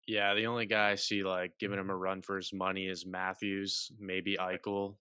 [0.07, 3.05] Yeah, the only guy I see like giving him a run for his money is
[3.05, 4.95] Matthews, maybe Eichel.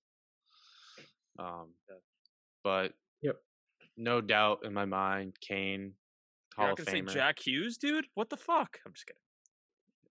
[1.39, 1.75] Um,
[2.65, 3.37] but Yep.
[3.97, 5.93] no doubt in my mind, Kane, You're
[6.57, 7.13] Hall not of gonna say Famer.
[7.13, 8.07] Jack Hughes, dude?
[8.15, 8.81] What the fuck?
[8.85, 9.21] I'm just kidding.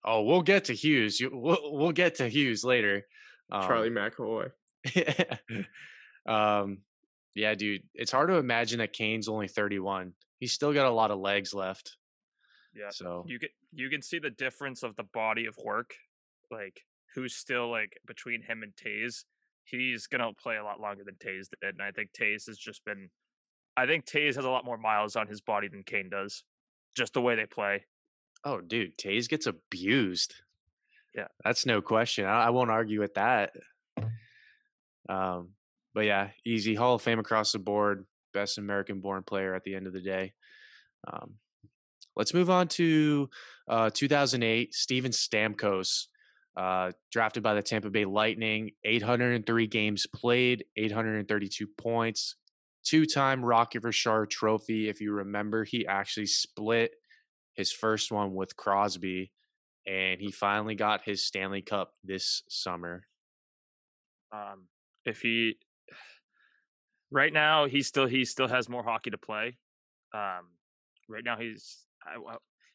[0.04, 1.20] Oh, we'll get to Hughes.
[1.20, 3.06] You, we'll, we'll get to Hughes later.
[3.52, 4.52] Um, Charlie McAvoy.
[6.26, 6.80] um,
[7.36, 10.14] yeah, dude, it's hard to imagine that Kane's only 31.
[10.40, 11.98] He's still got a lot of legs left.
[12.76, 12.90] Yeah.
[12.92, 15.94] So You can you can see the difference of the body of work,
[16.50, 16.82] like
[17.14, 19.26] who's still like between him and Taze.
[19.66, 22.84] He's gonna play a lot longer than Taze did, and I think Taze has just
[22.86, 23.10] been.
[23.78, 26.44] I think Taze has a lot more miles on his body than Kane does,
[26.96, 27.86] just the way they play.
[28.44, 30.36] Oh, dude, Taze gets abused.
[31.16, 31.28] Yeah.
[31.44, 32.26] that's no question.
[32.26, 33.52] I, I won't argue with that.
[35.10, 35.50] Um,
[35.94, 38.06] but yeah, easy Hall of Fame across the board.
[38.34, 40.34] Best American-born player at the end of the day.
[41.12, 41.34] Um,
[42.16, 43.30] let's move on to
[43.68, 44.74] uh, 2008.
[44.74, 46.06] Steven Stamkos,
[46.56, 48.72] uh, drafted by the Tampa Bay Lightning.
[48.86, 52.36] 803 games played, 832 points.
[52.86, 54.88] Two-time Rocket Richard Trophy.
[54.88, 56.94] If you remember, he actually split
[57.56, 59.32] his first one with Crosby,
[59.88, 63.04] and he finally got his Stanley Cup this summer.
[64.32, 64.68] Um,
[65.06, 65.58] if he
[67.12, 69.58] right now he still he still has more hockey to play.
[70.14, 70.48] Um,
[71.10, 72.16] right now he's I,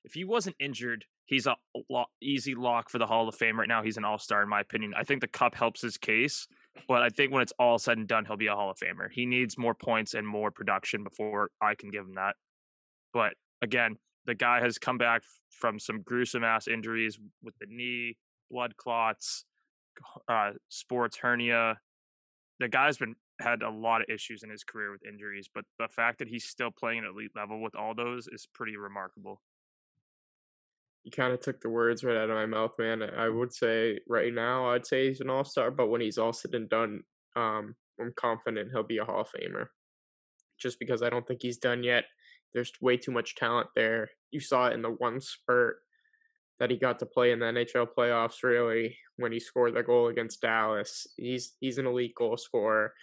[0.04, 1.56] if he wasn't injured, he's a
[1.90, 3.58] lo- easy lock for the Hall of Fame.
[3.58, 4.92] Right now he's an All Star in my opinion.
[4.96, 6.46] I think the cup helps his case,
[6.86, 9.08] but I think when it's all said and done, he'll be a Hall of Famer.
[9.10, 12.36] He needs more points and more production before I can give him that.
[13.12, 18.16] But again, the guy has come back from some gruesome ass injuries with the knee,
[18.50, 19.44] blood clots,
[20.28, 21.78] uh, sports hernia.
[22.60, 25.88] The guy's been had a lot of issues in his career with injuries, but the
[25.88, 29.40] fact that he's still playing at elite level with all those is pretty remarkable.
[31.04, 33.02] You kind of took the words right out of my mouth, man.
[33.02, 36.32] I would say right now, I'd say he's an all star, but when he's all
[36.32, 37.02] said and done,
[37.36, 39.66] um, I'm confident he'll be a Hall of Famer.
[40.58, 42.04] Just because I don't think he's done yet.
[42.54, 44.11] There's way too much talent there.
[44.30, 45.76] You saw it in the one spurt
[46.59, 50.09] that he got to play in the NHL playoffs really when he scored the goal
[50.09, 51.06] against Dallas.
[51.16, 52.94] He's he's an elite goal scorer.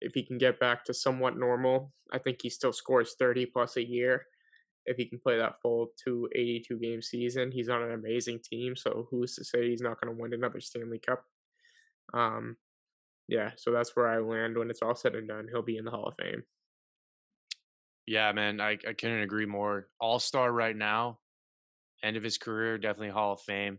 [0.00, 3.76] If he can get back to somewhat normal, I think he still scores 30 plus
[3.76, 4.26] a year.
[4.84, 8.74] If he can play that full 282 game season, he's on an amazing team.
[8.74, 11.24] So who's to say he's not going to win another Stanley Cup?
[12.12, 12.56] Um,
[13.28, 15.46] yeah, so that's where I land when it's all said and done.
[15.50, 16.42] He'll be in the Hall of Fame.
[18.06, 19.88] Yeah, man, I, I couldn't agree more.
[20.00, 21.18] All star right now,
[22.02, 23.78] end of his career, definitely Hall of Fame.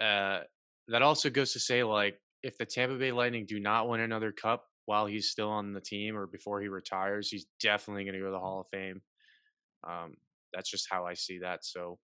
[0.00, 0.40] Uh,
[0.88, 4.32] that also goes to say, like, if the Tampa Bay Lightning do not win another
[4.32, 8.20] cup while he's still on the team or before he retires, he's definitely going to
[8.20, 9.00] go to the Hall of Fame.
[9.88, 10.14] Um,
[10.52, 11.64] that's just how I see that.
[11.64, 11.98] So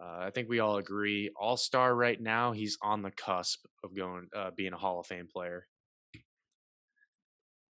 [0.00, 1.30] uh, I think we all agree.
[1.40, 5.06] All star right now, he's on the cusp of going uh, being a Hall of
[5.06, 5.66] Fame player.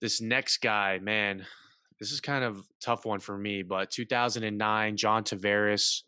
[0.00, 1.46] This next guy, man,
[1.98, 3.62] this is kind of tough one for me.
[3.62, 6.02] But 2009, John Tavares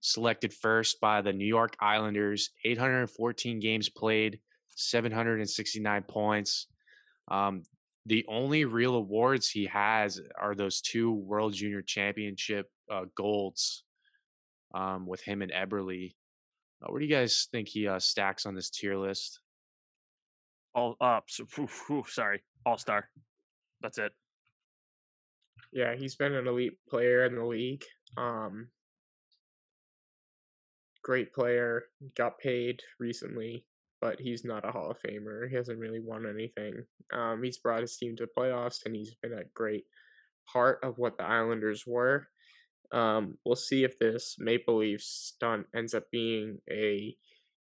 [0.00, 4.40] selected first by the New York Islanders, 814 games played,
[4.76, 6.66] 769 points.
[7.28, 7.62] Um,
[8.06, 13.84] the only real awards he has are those two World Junior Championship uh, golds
[14.74, 16.12] um, with him and Eberle.
[16.82, 19.40] Uh, where do you guys think he uh, stacks on this tier list?
[20.74, 21.24] All up.
[21.28, 23.08] So, whew, whew, sorry, all star.
[23.82, 24.12] That's it.
[25.72, 27.84] Yeah, he's been an elite player in the league.
[28.16, 28.68] Um,
[31.02, 31.84] great player,
[32.16, 33.64] got paid recently,
[34.00, 35.48] but he's not a Hall of Famer.
[35.48, 36.84] He hasn't really won anything.
[37.12, 39.84] Um, he's brought his team to playoffs, and he's been a great
[40.52, 42.28] part of what the Islanders were.
[42.92, 47.16] Um, we'll see if this Maple Leafs stunt ends up being a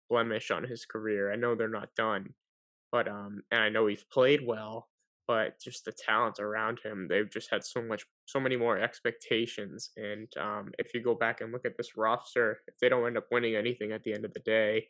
[0.10, 1.32] blemish on his career.
[1.32, 2.34] I know they're not done,
[2.92, 4.90] but um, and I know he's played well,
[5.32, 9.92] but just the talent around him, they've just had so much, so many more expectations.
[9.96, 13.18] And um, if you go back and look at this roster, if they don't end
[13.18, 14.88] up winning anything at the end of the day,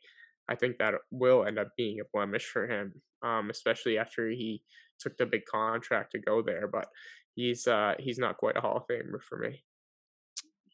[0.50, 4.64] I think that will end up being a blemish for him, um, especially after he
[5.00, 6.68] took the big contract to go there.
[6.68, 6.88] But
[7.36, 9.64] he's uh, he's not quite a Hall of Famer for me.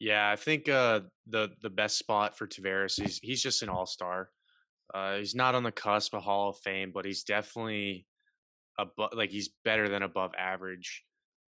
[0.00, 3.84] Yeah, I think uh, the the best spot for Tavares he's he's just an all
[3.84, 4.30] star.
[4.94, 8.06] Uh, he's not on the cusp of Hall of Fame, but he's definitely
[8.78, 11.04] above like he's better than above average.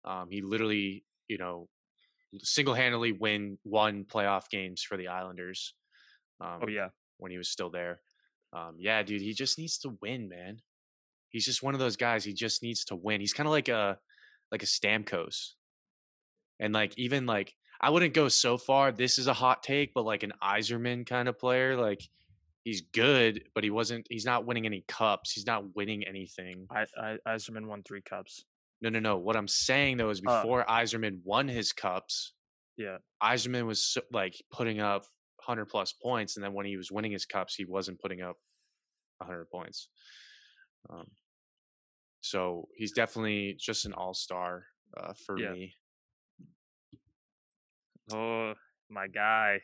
[0.04, 1.68] Um, he literally, you know,
[2.40, 5.74] single handedly win one playoff games for the Islanders.
[6.42, 8.02] Oh, um, oh yeah, when he was still there.
[8.54, 10.60] Um, yeah, dude, he just needs to win, man.
[11.30, 12.24] He's just one of those guys.
[12.24, 13.20] He just needs to win.
[13.20, 13.98] He's kind of like a
[14.52, 15.54] like a Stamkos,
[16.60, 18.92] and like even like I wouldn't go so far.
[18.92, 22.02] This is a hot take, but like an Yzerman kind of player, like
[22.65, 24.06] he's good, but he wasn't.
[24.10, 25.32] He's not winning any cups.
[25.32, 26.67] He's not winning anything.
[26.69, 28.43] I, I Yzerman won three cups.
[28.82, 29.17] No, no, no.
[29.17, 32.34] What I'm saying though is uh before uh, Yzerman won his cups,
[32.75, 35.04] yeah, Yzerman was so, like putting up
[35.45, 38.36] 100 plus points, and then when he was winning his cups, he wasn't putting up
[39.19, 39.88] 100 points.
[40.89, 41.06] Um,
[42.21, 44.65] so he's definitely just an all star
[44.97, 45.51] uh, for yeah.
[45.51, 45.75] me.
[48.12, 48.54] Oh,
[48.89, 49.62] my guy.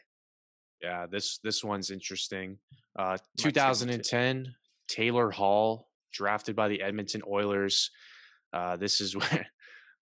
[0.82, 2.58] Yeah, this this one's interesting.
[2.98, 4.56] Uh, 2010,
[4.88, 7.92] Taylor Hall, drafted by the Edmonton Oilers.
[8.54, 9.48] Uh, this is where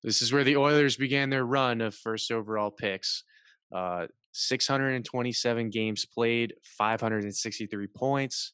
[0.02, 3.24] this is where the Oilers began their run of first overall picks.
[3.74, 8.52] Uh, 627 games played, 563 points.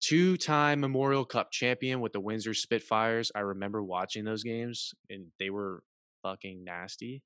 [0.00, 3.32] Two-time Memorial Cup champion with the Windsor Spitfires.
[3.34, 5.82] I remember watching those games, and they were
[6.22, 7.22] fucking nasty.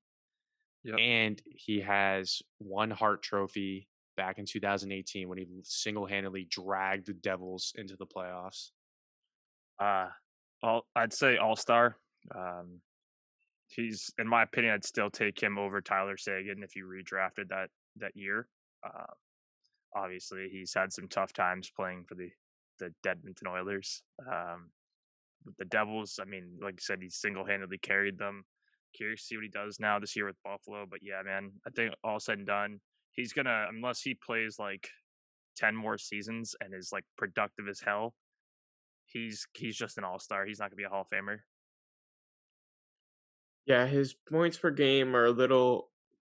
[0.83, 0.95] Yep.
[0.99, 7.73] And he has one Hart Trophy back in 2018 when he single-handedly dragged the Devils
[7.75, 8.71] into the playoffs?
[9.79, 10.07] Uh,
[10.61, 11.95] all I'd say All Star.
[12.35, 12.81] Um,
[13.67, 17.69] he's, in my opinion, I'd still take him over Tyler Seguin if you redrafted that
[17.97, 18.47] that year.
[18.85, 19.13] Uh,
[19.95, 22.29] obviously, he's had some tough times playing for the
[22.79, 24.03] the Edmonton Oilers.
[24.19, 24.69] Um,
[25.57, 28.43] the Devils, I mean, like I said, he single-handedly carried them.
[28.93, 31.69] Curious to see what he does now this year with Buffalo, but yeah, man, I
[31.69, 32.79] think all said and done,
[33.13, 34.89] he's gonna unless he plays like
[35.57, 38.13] 10 more seasons and is like productive as hell
[39.07, 41.39] he's he's just an all-star he's not gonna be a hall of famer
[43.65, 45.89] yeah his points per game are a little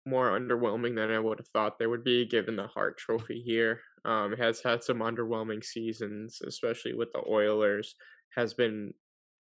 [0.05, 3.81] more underwhelming than i would have thought they would be given the hart trophy here
[4.05, 7.95] um has had some underwhelming seasons especially with the oilers
[8.37, 8.93] has been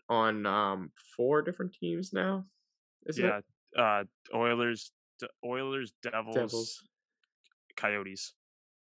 [0.08, 2.44] on um four different teams now.
[3.06, 3.44] Is yeah, it
[3.78, 4.92] uh, Oilers,
[5.44, 6.82] Oilers, Devils, Devils?
[7.76, 8.34] Coyotes.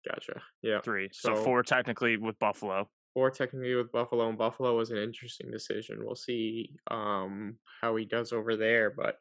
[0.08, 0.42] Gotcha.
[0.62, 0.80] Yeah.
[0.80, 1.08] Three.
[1.12, 2.88] So, So- four technically with Buffalo.
[3.14, 5.98] Or technically with Buffalo, and Buffalo was an interesting decision.
[6.02, 9.16] We'll see um how he does over there, but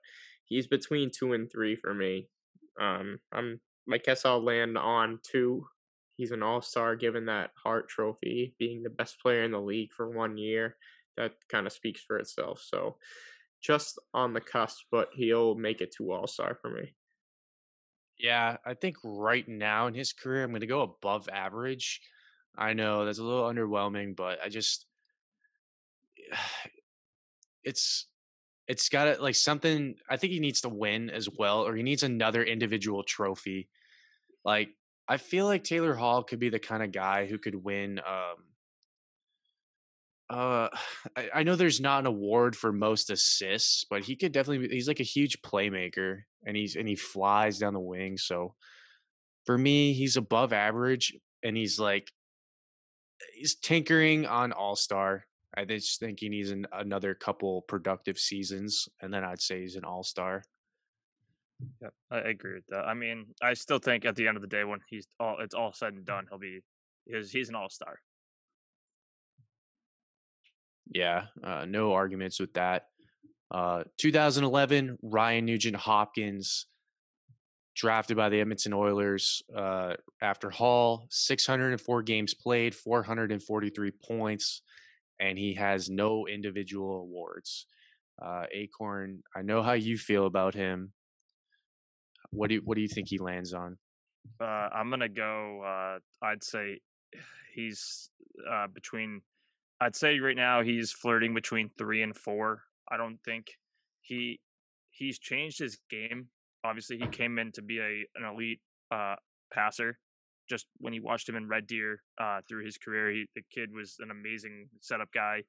[0.46, 2.30] he's between two and three for me.
[2.80, 3.60] Um, I'm
[3.92, 5.66] I guess I'll land on two.
[6.16, 9.92] He's an all star given that Hart Trophy, being the best player in the league
[9.92, 10.78] for one year.
[11.18, 12.62] That kind of speaks for itself.
[12.66, 12.96] So
[13.62, 16.96] just on the cusp, but he'll make it to all star for me.
[18.20, 22.02] Yeah, I think right now in his career, I'm going to go above average.
[22.58, 24.86] I know that's a little underwhelming, but I just
[27.64, 28.08] it's
[28.68, 29.96] it's got to like something.
[30.10, 33.70] I think he needs to win as well, or he needs another individual trophy.
[34.46, 34.70] Like
[35.08, 38.00] I feel like Taylor Hall could be the kind of guy who could win.
[38.00, 38.38] Um,
[40.32, 40.70] uh,
[41.16, 44.68] I, I know there's not an award for most assists, but he could definitely.
[44.68, 48.18] Be, he's like a huge playmaker, and he's and he flies down the wing.
[48.18, 48.56] So
[49.46, 51.14] for me, he's above average,
[51.44, 52.12] and he's like
[53.36, 55.26] he's tinkering on All Star.
[55.56, 59.76] I just think he needs an, another couple productive seasons, and then I'd say he's
[59.76, 60.44] an All Star.
[61.82, 62.88] Yeah, I agree with that.
[62.88, 65.54] I mean, I still think at the end of the day, when he's all it's
[65.54, 66.62] all said and done, he'll be
[67.06, 68.00] he's he's an all star.
[70.90, 72.88] Yeah, uh, no arguments with that.
[73.50, 76.68] Uh, 2011, Ryan Nugent Hopkins,
[77.76, 84.62] drafted by the Edmonton Oilers uh, after Hall, 604 games played, 443 points,
[85.20, 87.66] and he has no individual awards.
[88.22, 90.94] Uh, Acorn, I know how you feel about him.
[92.32, 93.78] What do you, what do you think he lands on?
[94.40, 95.62] Uh, I'm gonna go.
[95.64, 96.80] Uh, I'd say
[97.56, 98.10] he's
[98.50, 99.22] uh, between.
[99.82, 102.62] I'd say right now he's flirting between three and four.
[102.90, 103.48] I don't think
[104.02, 104.40] he
[104.92, 106.28] he's changed his game.
[106.64, 108.62] Obviously, he came in to be a an elite
[108.94, 109.16] uh,
[109.52, 109.98] passer.
[110.48, 113.70] Just when you watched him in Red Deer uh, through his career, he, the kid
[113.74, 115.44] was an amazing setup guy.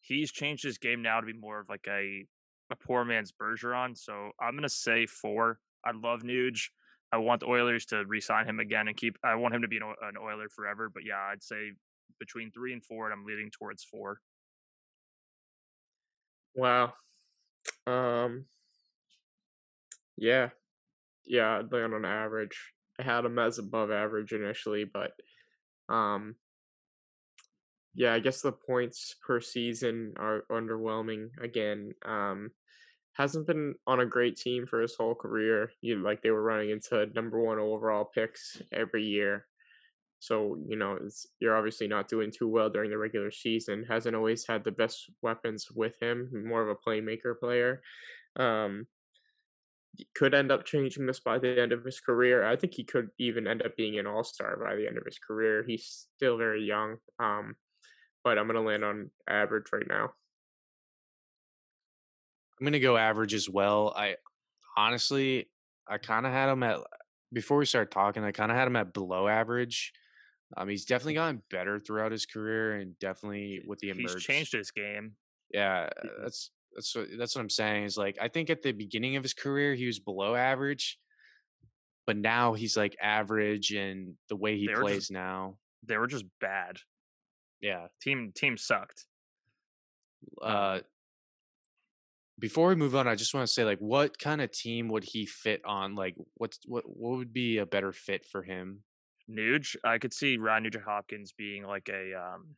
[0.00, 2.24] He's changed his game now to be more of like a
[2.70, 3.96] a poor man's Bergeron.
[3.96, 5.60] So I'm gonna say four.
[5.84, 6.70] I love Nuge.
[7.12, 9.16] I want the Oilers to re-sign him again and keep.
[9.24, 10.90] I want him to be an, an Oiler forever.
[10.92, 11.72] But yeah, I'd say
[12.18, 14.20] between three and four, and I'm leaning towards four.
[16.54, 16.94] Wow.
[17.86, 18.46] Um.
[20.16, 20.50] Yeah,
[21.26, 22.72] yeah, I'd land on average.
[22.98, 25.12] I had him as above average initially, but
[25.88, 26.36] um.
[27.94, 31.94] Yeah, I guess the points per season are underwhelming again.
[32.04, 32.52] Um,
[33.14, 35.72] hasn't been on a great team for his whole career.
[35.80, 39.47] You like they were running into number one overall picks every year.
[40.20, 40.98] So, you know,
[41.40, 43.84] you're obviously not doing too well during the regular season.
[43.88, 47.82] Hasn't always had the best weapons with him, more of a playmaker player.
[48.36, 48.86] Um,
[50.14, 52.44] could end up changing this by the end of his career.
[52.44, 55.04] I think he could even end up being an all star by the end of
[55.04, 55.64] his career.
[55.66, 56.96] He's still very young.
[57.18, 57.54] Um,
[58.24, 60.10] but I'm going to land on average right now.
[62.58, 63.92] I'm gonna go average as well.
[63.96, 64.16] I
[64.76, 65.48] honestly,
[65.86, 66.80] I kind of had him at
[67.32, 68.24] before we start talking.
[68.24, 69.92] I kind of had him at below average.
[70.56, 74.12] Um, he's definitely gotten better throughout his career, and definitely with the emergence.
[74.12, 74.26] He's emerge.
[74.26, 75.12] changed his game.
[75.52, 76.10] Yeah, Yeah.
[76.22, 77.84] that's that's what that's what I'm saying.
[77.84, 80.98] Is like I think at the beginning of his career he was below average,
[82.06, 86.06] but now he's like average, and the way he They plays just- now, They were
[86.06, 86.78] just bad.
[87.60, 87.88] yeah.
[88.02, 89.04] Team team sucked.
[90.42, 90.80] Uh,
[92.38, 95.04] before we move on, I just want to say like, what kind of team would
[95.04, 95.94] he fit on?
[95.94, 98.82] Like, what's what what would be a better fit for him?
[99.30, 102.56] Nuge, I could see Ryan Nugent Hopkins being like a um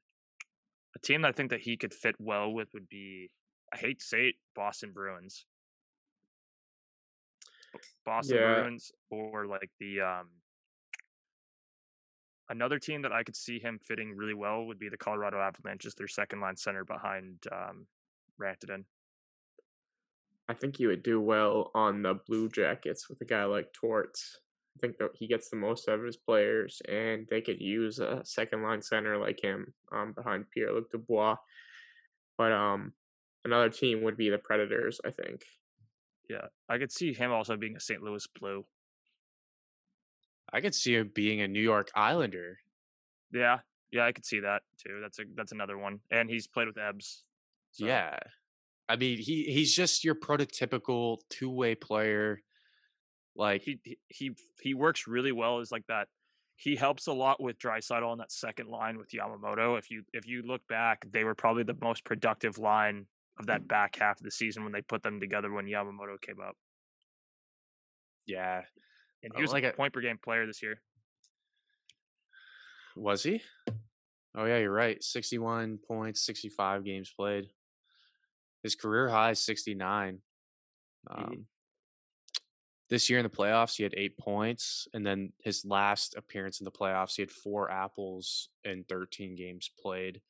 [0.94, 3.30] a team that I think that he could fit well with would be
[3.72, 5.46] I hate to say it, Boston Bruins.
[8.04, 8.60] Boston Yeah.
[8.62, 10.28] Bruins or like the um
[12.48, 15.86] another team that I could see him fitting really well would be the Colorado Avalanche
[15.86, 17.86] as their second line center behind um
[18.40, 18.84] Rantanen.
[20.48, 24.40] I think he would do well on the Blue Jackets with a guy like Torts.
[24.80, 27.98] I think that he gets the most out of his players, and they could use
[27.98, 31.36] a second line center like him um, behind Pierre Luc Dubois.
[32.38, 32.94] But um,
[33.44, 34.98] another team would be the Predators.
[35.04, 35.42] I think.
[36.30, 36.46] Yeah.
[36.68, 38.02] I could see him also being a St.
[38.02, 38.64] Louis Blue.
[40.52, 42.58] I could see him being a New York Islander.
[43.32, 43.58] Yeah.
[43.92, 45.00] Yeah, I could see that too.
[45.02, 45.98] That's a that's another one.
[46.10, 47.24] And he's played with Ebbs.
[47.72, 48.16] so- Yeah,
[48.88, 52.40] I mean he he's just your prototypical two way player.
[53.36, 56.08] Like he he- he works really well as like that.
[56.56, 59.78] He helps a lot with Draisaitl on that second line with Yamamoto.
[59.78, 63.06] If you if you look back, they were probably the most productive line
[63.38, 66.40] of that back half of the season when they put them together when Yamamoto came
[66.40, 66.56] up.
[68.26, 68.62] Yeah.
[69.22, 70.80] And Uh, he was like like a- point per game player this year.
[72.96, 73.40] Was he?
[74.34, 75.02] Oh yeah, you're right.
[75.02, 77.46] 61 points, 65 games played.
[78.62, 80.20] His career high is 69.
[81.10, 81.46] Um,
[82.90, 86.64] this year in the playoffs, he had eight points, and then his last appearance in
[86.64, 90.20] the playoffs, he had four apples in 13 games played.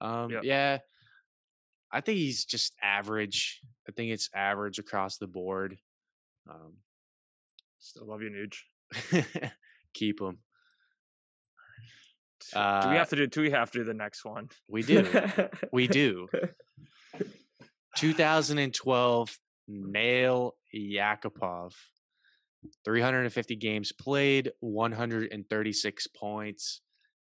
[0.00, 0.44] Um, Yep.
[0.44, 0.78] Yeah,
[1.92, 3.60] I think he's just average.
[3.88, 5.76] I think it's average across the board.
[6.48, 6.74] Um,
[7.78, 9.50] Still love you, Nuge.
[9.94, 10.38] keep him.
[12.52, 13.26] do we Uh, have to do?
[13.26, 14.48] Do we have to do the next one?
[14.68, 15.06] We do.
[15.72, 16.28] we do.
[17.96, 19.38] 2012
[19.68, 21.72] Nail Yakupov.
[22.84, 26.82] 350 games played, 136 points.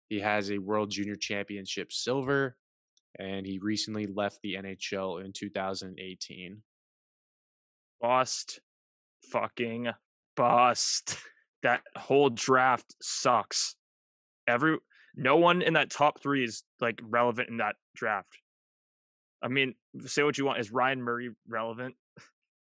[0.09, 2.55] He has a World Junior Championship silver,
[3.19, 6.61] and he recently left the NHL in 2018.
[8.01, 8.59] Bust,
[9.31, 9.87] fucking
[10.35, 11.17] bust.
[11.63, 13.75] That whole draft sucks.
[14.47, 14.77] Every
[15.15, 18.37] no one in that top three is like relevant in that draft.
[19.41, 19.73] I mean,
[20.05, 20.59] say what you want.
[20.59, 21.95] Is Ryan Murray relevant?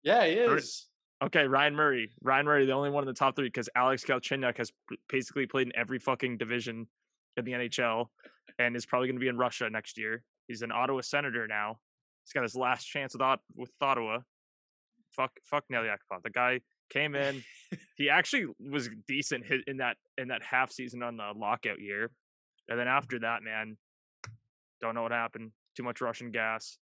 [0.03, 0.87] Yeah, he is.
[1.23, 2.11] Okay, Ryan Murray.
[2.21, 4.71] Ryan Murray, the only one in the top three because Alex Galchenyuk has
[5.07, 6.87] basically played in every fucking division
[7.37, 8.07] in the NHL
[8.59, 10.23] and is probably going to be in Russia next year.
[10.47, 11.77] He's an Ottawa Senator now.
[12.25, 14.19] He's got his last chance with, Ot- with Ottawa.
[15.11, 16.23] Fuck, fuck Nail Yakupov.
[16.23, 17.43] The guy came in.
[17.95, 22.09] he actually was decent in that in that half season on the lockout year,
[22.67, 23.77] and then after that, man,
[24.81, 25.51] don't know what happened.
[25.77, 26.77] Too much Russian gas.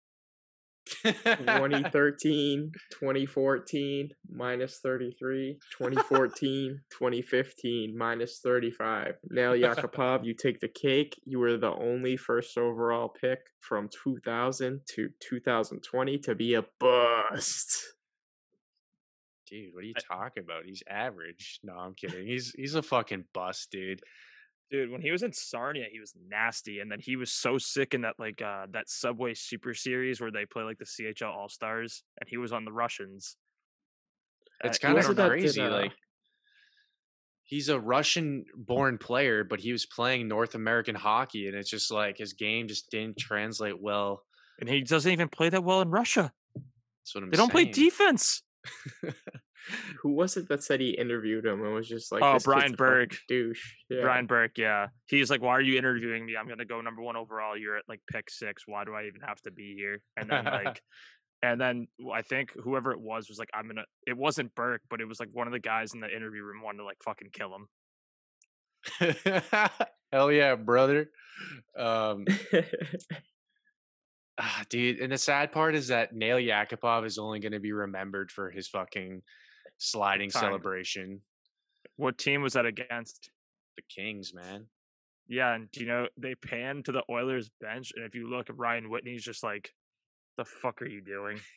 [1.03, 9.15] 2013, 2014, minus 33, 2014, 2015, minus 35.
[9.29, 11.19] Nail Yakupov, you take the cake.
[11.25, 17.93] You were the only first overall pick from 2000 to 2020 to be a bust.
[19.47, 20.65] Dude, what are you talking about?
[20.65, 21.59] He's average.
[21.63, 22.27] No, I'm kidding.
[22.27, 24.01] He's he's a fucking bust, dude.
[24.71, 27.93] Dude, when he was in Sarnia, he was nasty, and then he was so sick
[27.95, 31.49] in that like uh that Subway Super Series where they play like the CHL All
[31.49, 33.35] Stars, and he was on the Russians.
[34.63, 35.61] It's Uh, kind of that did, crazy.
[35.61, 35.91] uh, like
[37.45, 42.17] he's a Russian-born player, but he was playing North American hockey, and it's just like
[42.17, 44.23] his game just didn't translate well.
[44.59, 46.31] and he doesn't even play that well in Russia.
[46.55, 48.43] That's what I'm They don't play defense.
[50.01, 52.63] Who was it that said he interviewed him and was just like, Oh, Brian a
[52.63, 53.17] fucking Burke.
[53.27, 53.73] douche?
[53.89, 54.01] Yeah.
[54.01, 56.35] Brian Burke, yeah, he's like, "Why are you interviewing me?
[56.37, 57.57] I'm gonna go number one overall.
[57.57, 58.63] You're at like pick six.
[58.65, 60.81] Why do I even have to be here?" And then like.
[61.41, 63.85] And then I think whoever it was was like, I'm gonna.
[64.05, 66.61] It wasn't Burke, but it was like one of the guys in the interview room
[66.61, 67.67] wanted to like fucking kill him.
[70.11, 71.09] Hell yeah, brother.
[71.77, 72.25] Um,
[74.39, 77.71] ah, dude, and the sad part is that Nail Yakupov is only going to be
[77.71, 79.21] remembered for his fucking
[79.79, 80.41] sliding Time.
[80.41, 81.21] celebration.
[81.95, 83.31] What team was that against?
[83.77, 84.67] The Kings, man.
[85.27, 88.47] Yeah, and do you know they pan to the Oilers bench, and if you look
[88.51, 89.71] Ryan Whitney's just like,
[90.37, 91.39] "The fuck are you doing?"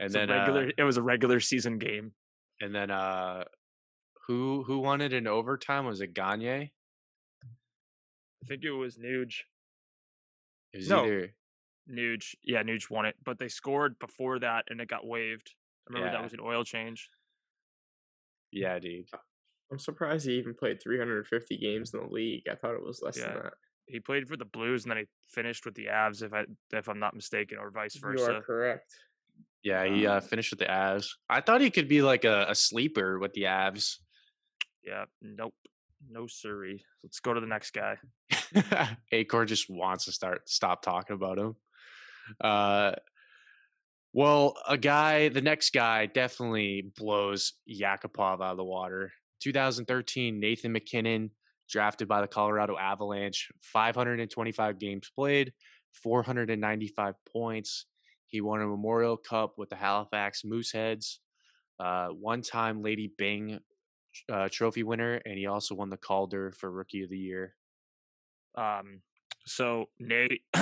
[0.00, 0.66] And then regular.
[0.66, 2.12] uh, it was a regular season game.
[2.60, 3.44] and then uh
[4.26, 5.84] who who won it in overtime?
[5.86, 6.72] Was it Gagne?
[8.42, 9.40] I think it was Nuge.
[10.72, 11.04] It was No.
[11.04, 11.34] either
[11.90, 15.52] Nuge, yeah, Nuge won it, but they scored before that, and it got waived.
[15.90, 16.12] Remember Yeah.
[16.18, 17.10] that was an oil change.
[18.52, 19.08] yeah, dude.
[19.70, 22.42] I'm surprised he even played 350 games in the league.
[22.50, 23.32] I thought it was less Yeah.
[23.34, 23.54] than that.
[23.86, 26.88] He played for the Blues, and then he finished with the Avs, if I if
[26.88, 28.24] I'm not mistaken, or vice versa.
[28.24, 28.92] You are correct.
[29.62, 31.08] Yeah, he uh, finished with the Avs.
[31.28, 33.98] I thought he could be like a, a sleeper with the Avs.
[34.84, 35.54] Yeah, nope,
[36.08, 36.84] no siree.
[37.02, 37.98] Let's go to the next guy.
[39.12, 41.56] Acor just wants to start stop talking about him.
[42.40, 42.92] Uh,
[44.12, 49.12] well, a guy, the next guy definitely blows Yakupov out of the water.
[49.40, 51.30] 2013, Nathan MacKinnon,
[51.68, 55.52] drafted by the Colorado Avalanche, 525 games played,
[56.02, 57.86] 495 points.
[58.26, 61.18] He won a Memorial Cup with the Halifax Mooseheads,
[61.78, 63.60] uh, one-time Lady Byng
[64.30, 67.54] uh, trophy winner, and he also won the Calder for Rookie of the Year.
[68.56, 69.02] Um,
[69.46, 70.42] so Nate,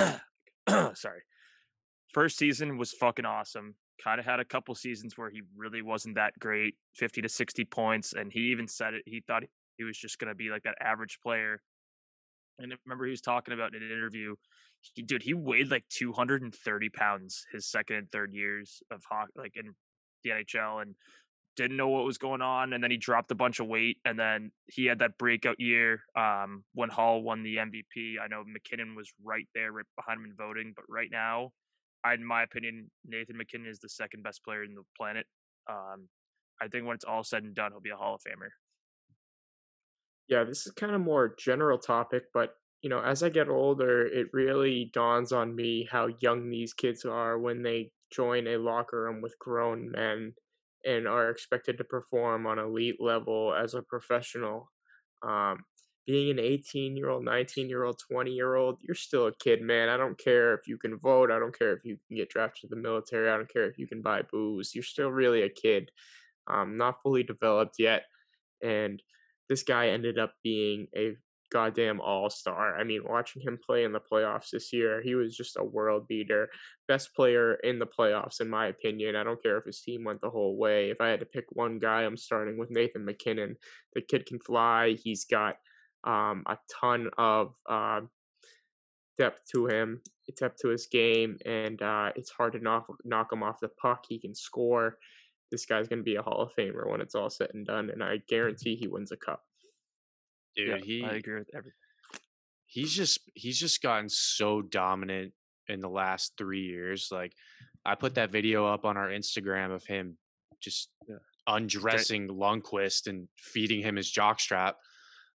[0.93, 1.21] sorry,
[2.13, 3.75] first season was fucking awesome.
[4.03, 7.65] Kind of had a couple seasons where he really wasn't that great, fifty to sixty
[7.65, 9.03] points, and he even said it.
[9.05, 9.43] He thought
[9.77, 11.61] he was just gonna be like that average player.
[12.59, 14.35] And I remember he was talking about in an interview,
[14.81, 18.81] he, dude, he weighed like two hundred and thirty pounds his second and third years
[18.91, 19.73] of hockey, like in
[20.23, 20.95] the NHL, and
[21.59, 24.17] didn't know what was going on and then he dropped a bunch of weight and
[24.17, 28.15] then he had that breakout year um, when Hall won the MVP.
[28.23, 31.51] I know MacKinnon was right there right behind him in voting, but right now
[32.13, 35.25] In my opinion, Nathan MacKinnon is the second best player in the planet.
[35.69, 36.07] Um,
[36.61, 38.49] I think when it's all said and done, he'll be a Hall of Famer.
[40.27, 44.05] Yeah, this is kind of more general topic, but you know, as I get older,
[44.05, 49.03] it really dawns on me how young these kids are when they join a locker
[49.03, 50.33] room with grown men
[50.85, 54.71] and are expected to perform on elite level as a professional.
[55.21, 55.59] Um,
[56.09, 59.61] being an 18 year old, 19 year old, 20 year old, you're still a kid,
[59.61, 59.89] man.
[59.89, 61.29] I don't care if you can vote.
[61.29, 63.29] I don't care if you can get drafted to the military.
[63.29, 64.73] I don't care if you can buy booze.
[64.73, 65.91] You're still really a kid,
[66.47, 68.05] um, not fully developed yet.
[68.63, 69.03] And
[69.49, 71.15] this guy ended up being a
[71.51, 72.75] goddamn all star.
[72.75, 76.07] I mean, watching him play in the playoffs this year, he was just a world
[76.07, 76.49] beater.
[76.87, 79.15] Best player in the playoffs, in my opinion.
[79.15, 80.89] I don't care if his team went the whole way.
[80.89, 83.57] If I had to pick one guy, I'm starting with Nathan MacKinnon.
[83.93, 84.97] The kid can fly.
[85.03, 85.57] He's got
[86.03, 88.01] um, a ton of uh,
[89.17, 90.01] depth to him,
[90.37, 94.05] depth to his game, and uh, it's hard to knock knock him off the puck.
[94.07, 94.97] He can score.
[95.51, 97.89] This guy's going to be a Hall of Famer when it's all said and done,
[97.89, 99.43] and I guarantee he wins a cup.
[100.55, 101.73] Dude, yeah, he I agree with everything.
[102.65, 105.33] he's just he's just gotten so dominant
[105.67, 107.09] in the last three years.
[107.11, 107.33] Like
[107.85, 110.17] I put that video up on our Instagram of him
[110.61, 111.15] just Yeah.
[111.47, 114.73] undressing Lundqvist and feeding him his jockstrap.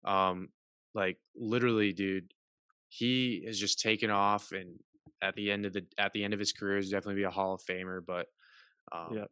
[0.04, 0.48] Um,
[0.94, 2.32] like literally, dude,
[2.88, 4.78] he has just taken off and
[5.22, 7.30] at the end of the at the end of his career is definitely be a
[7.30, 8.00] Hall of Famer.
[8.06, 8.26] But
[8.92, 9.30] um, Yep.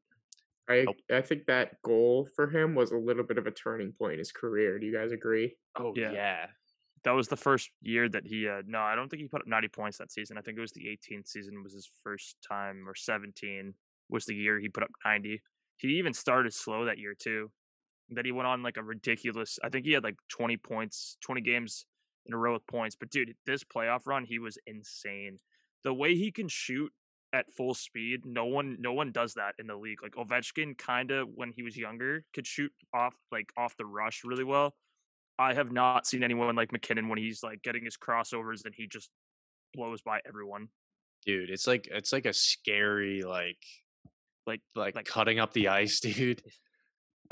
[0.69, 4.15] I I think that goal for him was a little bit of a turning point
[4.15, 4.79] in his career.
[4.79, 5.57] Do you guys agree?
[5.77, 6.13] oh Yeah.
[6.13, 6.47] yeah,
[7.05, 8.49] That was the first year that he.
[8.49, 10.39] Uh, no, I don't think he put up 90 points that season.
[10.39, 13.75] I think it was the 18th season was his first time, or 17
[14.09, 15.43] was the year he put up 90.
[15.77, 17.51] He even started slow that year too.
[18.09, 19.59] Then he went on like a ridiculous.
[19.65, 21.87] I think he had like 20 points, 20 games
[22.27, 22.97] in a row with points.
[22.99, 25.39] But dude, this playoff run, he was insane.
[25.85, 26.93] The way he can shoot
[27.33, 30.03] at full speed, no one, no one does that in the league.
[30.03, 34.23] Like Ovechkin, kind of when he was younger, could shoot off like off the rush
[34.25, 34.75] really well.
[35.39, 38.87] I have not seen anyone like MacKinnon when he's like getting his crossovers and he
[38.87, 39.09] just
[39.75, 40.69] blows by everyone.
[41.25, 43.57] dude, it's like it's like a scary like
[44.47, 46.43] Like like, like- cutting up the ice, dude.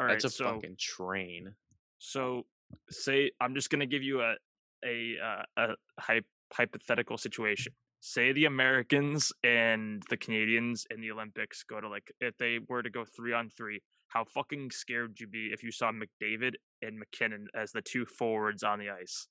[0.00, 1.54] All right, That's a so fucking train.
[1.98, 2.46] so
[2.90, 4.36] say I'm just gonna give you a
[4.82, 5.66] a uh, a
[5.98, 6.22] hy-
[6.54, 7.74] hypothetical situation.
[8.00, 12.82] Say the Americans and the Canadians in the Olympics go to like if they were
[12.82, 16.54] to go three on three, how fucking scared would you be if you saw McDavid
[16.80, 19.28] and MacKinnon as the two forwards on the ice?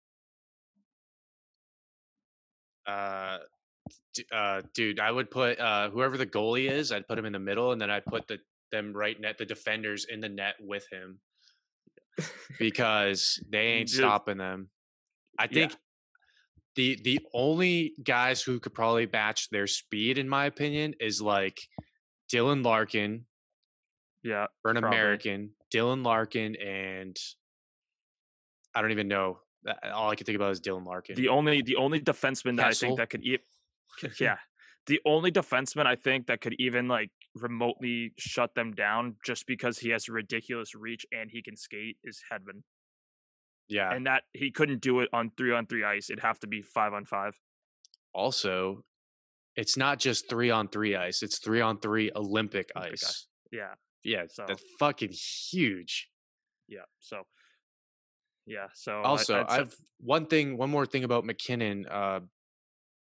[2.86, 3.39] Uh,
[4.32, 7.39] uh, dude, I would put uh whoever the goalie is, I'd put him in the
[7.39, 8.38] middle, and then I'd put the
[8.72, 11.20] them right net, the defenders in the net with him
[12.59, 14.70] because they ain't stopping them.
[15.38, 15.67] I Yeah.
[15.67, 15.76] think
[16.76, 21.59] the the only guys who could probably match their speed, in my opinion, is like
[22.32, 23.26] Dylan Larkin
[24.24, 24.97] Yeah, for an Probably.
[24.97, 27.17] American, Dylan Larkin, and
[28.76, 29.39] I don't even know.
[29.84, 31.15] All I can think about is Dylan Larkin.
[31.15, 33.39] The only the only defenseman that I think that could e-
[34.20, 34.38] yeah,
[34.86, 39.77] the only defenseman I think that could even like remotely shut them down just because
[39.80, 42.63] he has ridiculous reach and he can skate is Hedman.
[43.67, 43.91] yeah.
[43.93, 46.09] And that he couldn't do it on 3 on 3 ice.
[46.09, 47.34] It'd have to be 5 on 5.
[48.13, 48.84] also
[49.55, 53.27] it's not just three on three ice it's three on three olympic Olympic ice ice.
[53.51, 53.73] Yeah.
[54.03, 55.11] yeah So- that's fucking
[55.51, 56.07] huge
[56.67, 56.86] Yeah.
[56.99, 57.23] So
[58.45, 62.21] yeah, so also I'd say- i've one thing one more thing about mackinnon uh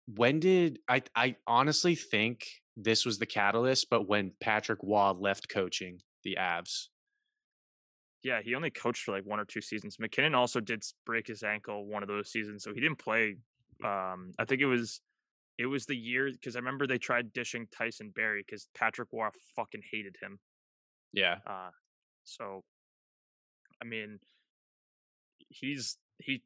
[0.07, 2.47] when did i i honestly think
[2.77, 6.89] this was the catalyst but when patrick roy left coaching the avs
[8.27, 10.01] yeah, he only coached for like one or two seasons.
[10.01, 13.37] MacKinnon also did break his ankle one of those seasons, so he didn't play.
[13.85, 15.01] Um, I think it was
[15.59, 19.29] it was the year because I remember they tried dishing Tyson Barrie because Patrick Roy
[19.55, 20.41] fucking hated him.
[21.13, 21.71] yeah Uh,
[22.25, 22.65] so
[23.81, 24.19] I mean,
[25.49, 26.43] he's he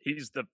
[0.00, 0.44] he's the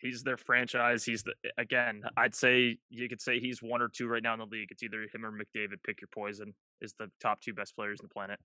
[0.00, 1.04] he's their franchise.
[1.04, 2.02] He's the again.
[2.16, 4.68] I'd say you could say he's one or two right now in the league.
[4.70, 5.82] It's either him or McDavid.
[5.84, 6.54] Pick your poison.
[6.80, 8.38] Is the top two best players on the planet.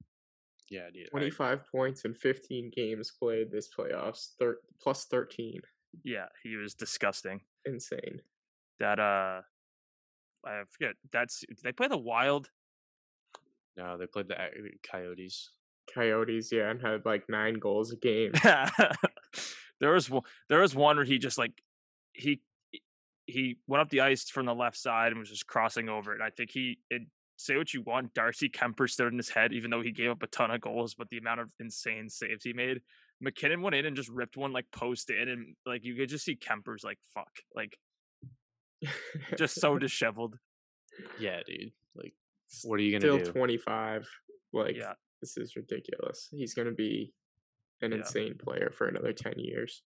[0.69, 5.61] yeah dude I- 25 points in 15 games played this playoffs, thir- plus 13.
[6.03, 7.41] Yeah, he was disgusting.
[7.65, 8.21] Insane.
[8.79, 9.41] that uh
[10.45, 12.49] I forget that's did they play the Wild.
[13.77, 14.47] no they played the uh,
[14.89, 15.51] coyotes
[15.93, 18.31] Coyotes, yeah, and had like nine goals a game.
[19.83, 21.51] there was one, there was one where he just like
[22.13, 22.41] he
[23.25, 26.21] he went up the ice from the left side and was just crossing over it.
[26.21, 27.01] I think he it,
[27.35, 30.23] say what you want, Darcy Kuemper stood in his head, even though he gave up
[30.23, 32.81] a ton of goals, but the amount of insane saves he made.
[33.19, 36.23] MacKinnon went in and just ripped one like post in, and like you could just
[36.23, 37.77] see Kuemper's like fuck, like
[39.37, 40.37] just so disheveled.
[41.19, 41.71] Yeah, dude.
[41.95, 42.13] Like,
[42.63, 43.31] what are you gonna do?
[43.31, 44.07] 25.
[44.53, 44.93] Like, Yeah.
[45.21, 46.29] this is ridiculous.
[46.31, 47.11] He's going to be
[47.83, 47.97] an Yeah.
[47.99, 49.83] insane player for another 10 years.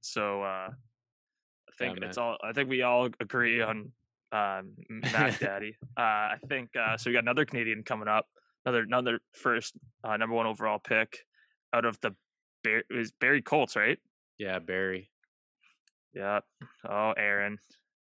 [0.00, 2.08] So uh, I think man.
[2.08, 2.36] it's all.
[2.42, 3.92] I think we all agree on
[4.32, 5.76] um, Mac Daddy.
[5.96, 7.10] Uh, I think uh, so.
[7.10, 8.26] We got another Canadian coming up.
[8.64, 11.18] Another another first uh, number one overall pick
[11.72, 12.14] out of the
[12.64, 13.98] Bar- was Barrie Colts, right?
[14.38, 15.08] Yeah, Barrie.
[16.14, 16.40] Yeah.
[16.88, 17.58] Oh, Aaron.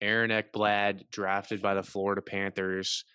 [0.01, 3.05] Aaron Ekblad, drafted by the Florida Panthers,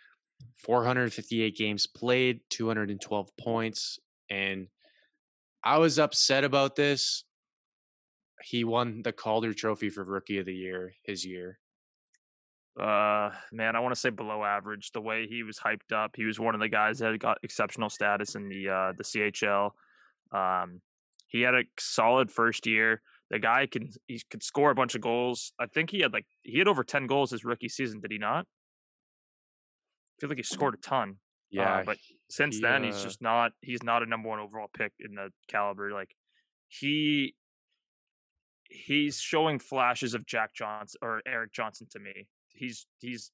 [0.64, 3.98] 458 games played, 212 points.
[4.30, 4.68] And
[5.64, 7.24] I was upset about this.
[8.42, 11.58] He won the Calder Trophy for Rookie of the Year his year.
[12.78, 14.90] Uh, man, I want to say below average.
[14.92, 17.88] The way he was hyped up, he was one of the guys that got exceptional
[17.88, 19.70] status in the uh, the CHL.
[20.32, 20.80] Um,
[21.28, 23.00] he had a solid first year.
[23.30, 25.52] The guy can he could score a bunch of goals.
[25.58, 28.00] I think he had like he had over ten goals his rookie season.
[28.00, 28.44] Did he not?
[28.44, 31.16] I feel like he scored a ton.
[31.54, 31.98] Yeah, Uh, but
[32.28, 35.14] since he, then he's uh, just not he's not a number one overall pick in
[35.14, 35.92] the caliber.
[35.92, 36.14] Like
[36.68, 37.36] he
[38.68, 42.26] he's showing flashes of Jack Johnson or Erik Johnson to me.
[42.48, 43.30] He's he's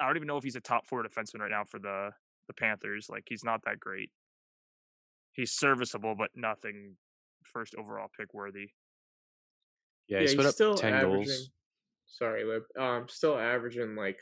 [0.00, 2.10] I don't even know if he's a top four defenseman right now for the
[2.48, 3.08] the Panthers.
[3.08, 4.10] Like he's not that great.
[5.32, 6.96] He's serviceable, but nothing
[7.44, 8.68] first overall pick worthy.
[10.06, 11.24] yeah, he put up 10 averaging.
[11.24, 11.50] goals.
[12.06, 12.64] Sorry, Lib.
[12.78, 14.18] Um, still averaging like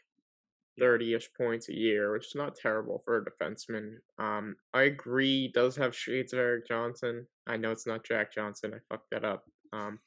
[0.81, 3.97] 30-ish points a year, which is not terrible for a defenseman.
[4.19, 5.43] Um, I agree.
[5.43, 7.27] he Does have shades of Erik Johnson.
[7.47, 8.73] I know it's not Jack Johnson.
[8.75, 9.45] I fucked that up.
[9.73, 9.99] Um,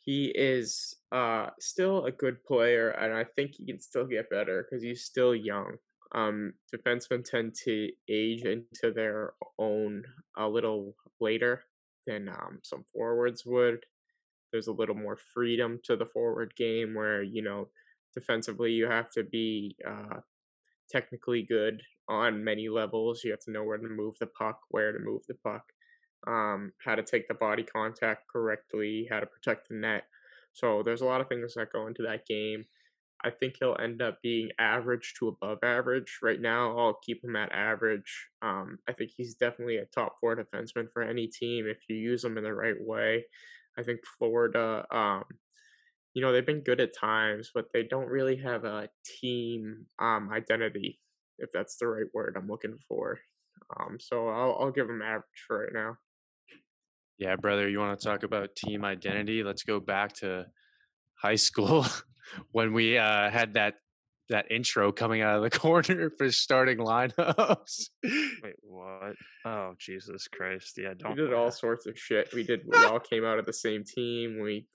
[0.00, 4.64] he is uh still a good player, and I think he can still get better
[4.64, 5.76] because he's still young.
[6.14, 10.04] Um, defensemen tend to age into their own
[10.38, 11.64] a little later
[12.06, 13.84] than um, some forwards would.
[14.50, 17.68] There's a little more freedom to the forward game where you know
[18.18, 20.20] defensively you have to be uh,
[20.90, 23.22] technically good on many levels.
[23.22, 25.62] You have to know where to move the puck, where to move the puck,
[26.26, 30.04] um, how to take the body contact correctly, how to protect the net.
[30.52, 32.64] So there's a lot of things that go into that game.
[33.24, 36.18] I think he'll end up being average to above average.
[36.22, 38.28] Right now, I'll keep him at average.
[38.42, 42.24] Um, I think he's definitely a top four defenseman for any team if you use
[42.24, 43.24] him in the right way.
[43.76, 45.24] I think Florida, um,
[46.18, 50.30] you know, they've been good at times, but they don't really have a team um,
[50.32, 50.98] identity,
[51.38, 53.20] if that's the right word I'm looking for.
[53.78, 55.96] Um, so I'll, I'll give them average for right now.
[57.20, 59.44] Yeah, brother, you want to talk about team identity?
[59.44, 60.46] Let's go back to
[61.22, 61.86] high school
[62.50, 63.74] when we uh, had that
[64.28, 67.90] that intro coming out of the corner for starting lineups.
[68.02, 69.14] Wait, what?
[69.44, 70.78] Oh Jesus Christ!
[70.78, 71.16] Yeah, We don't.
[71.16, 72.34] We did all sorts of shit.
[72.34, 72.62] We did.
[72.66, 74.40] We all came out of the same team.
[74.42, 74.66] We,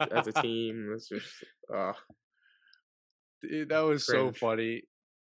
[0.00, 1.26] as a team, it was just.
[1.74, 1.92] Uh,
[3.42, 4.82] Dude, that was so funny.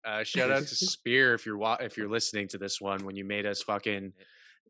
[0.04, 3.16] Uh, shout out to Spear if you're wa- if you're listening to this one when
[3.16, 4.12] you made us fucking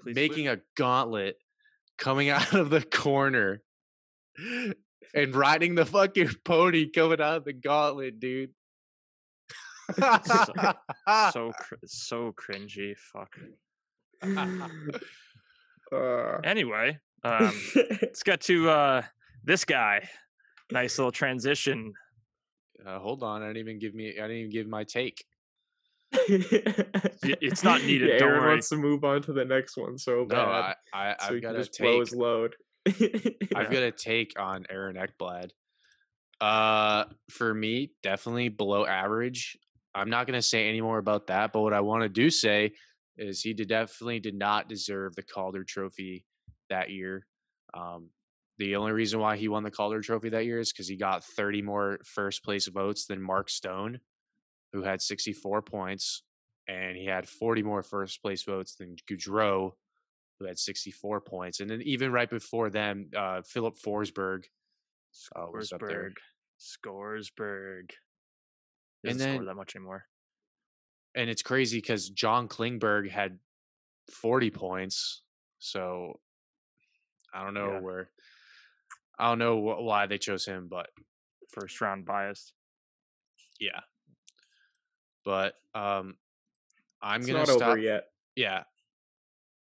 [0.00, 1.36] Please making a gauntlet
[1.98, 3.60] coming out of the corner
[5.14, 8.50] and riding the fucking pony coming out of the gauntlet, dude.
[9.98, 12.96] so cr- so cringy.
[12.96, 13.36] Fuck.
[15.92, 17.52] uh, Anyway, um,
[18.02, 19.02] let's get to uh,
[19.46, 20.08] this guy.
[20.72, 21.92] Nice little transition.
[22.84, 24.10] uh, hold on, I didn't even give me.
[24.18, 25.24] I didn't even give my take.
[26.12, 28.50] it's not needed, Yeah, Aaron worry.
[28.50, 30.38] wants to move on to the next one so No, bad.
[30.38, 32.00] I, I so I've he got can a just blow take.
[32.00, 32.54] his load.
[33.54, 35.50] I've got a take on Aaron Ekblad.
[36.40, 39.56] Uh, for me, definitely below average.
[39.94, 42.72] I'm not gonna say any more about that, but what I want to do say
[43.16, 46.26] is he did definitely did not deserve the Calder Trophy
[46.68, 47.26] that year.
[47.72, 48.10] Um,
[48.58, 51.24] the only reason why he won the Calder Trophy that year is because he got
[51.24, 54.00] 30 more first place votes than Mark Stone,
[54.72, 56.22] who had 64 points,
[56.66, 59.72] and he had 40 more first place votes than Gaudreau,
[60.38, 61.60] who had 64 points.
[61.60, 64.44] And then even right before them, uh, Filip Forsberg
[65.34, 66.12] uh, was up there.
[66.60, 67.90] Scoresburg.
[69.04, 70.06] Doesn't score then- that much anymore.
[71.14, 73.38] And it's crazy because John Klingberg had
[74.10, 75.22] 40 points.
[75.58, 76.20] So
[77.32, 77.80] I don't know Yeah.
[77.80, 78.10] where,
[79.18, 80.88] I don't know wh- why they chose him, but
[81.52, 82.52] First round biased.
[83.60, 83.80] yeah.
[85.24, 86.14] But um,
[87.02, 87.78] I'm it's gonna stop.
[87.78, 88.04] yet.
[88.36, 88.62] Yeah,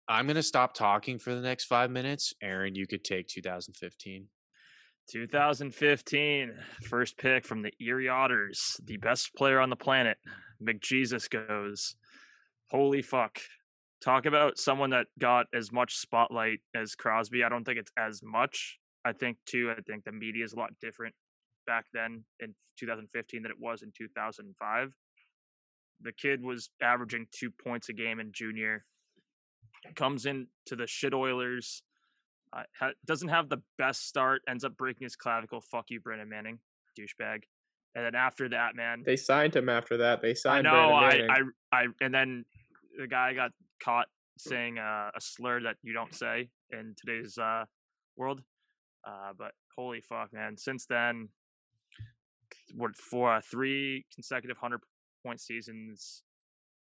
[0.09, 2.34] I'm gonna stop talking for the next five minutes.
[2.42, 4.26] Aaron, you could take 2015.
[5.11, 6.53] 2015,
[6.88, 10.16] first pick from the Erie Otters, the best player on the planet.
[10.62, 11.96] McJesus goes.
[12.70, 13.38] Holy fuck.
[14.03, 17.44] Talk about someone that got as much spotlight as Crosby.
[17.44, 18.78] I don't think it's as much.
[19.05, 21.14] I think, too, I think the media is a lot different
[21.66, 24.92] back then in 2015 than it was in 2005.
[26.03, 28.84] The kid was averaging two points a game in junior.
[29.94, 31.82] Comes in to the shit Oilers.
[32.55, 34.42] Uh, ha- doesn't have the best start.
[34.48, 35.61] Ends up breaking his clavicle.
[35.61, 36.59] Fuck you, Brandon Manning,
[36.98, 37.42] douchebag.
[37.94, 40.22] And then after that, man, They signed him after that.
[40.22, 40.64] They signed.
[40.64, 41.38] Brandon I.
[41.72, 42.44] I, I, and then
[42.98, 43.50] the guy got
[43.82, 44.07] caught
[44.38, 47.64] saying uh, a slur that you don't say in today's uh,
[48.16, 48.42] world.
[49.07, 50.57] Uh, but holy fuck, man!
[50.57, 51.28] Since then,
[52.74, 54.80] what for uh, three consecutive hundred
[55.24, 56.22] point seasons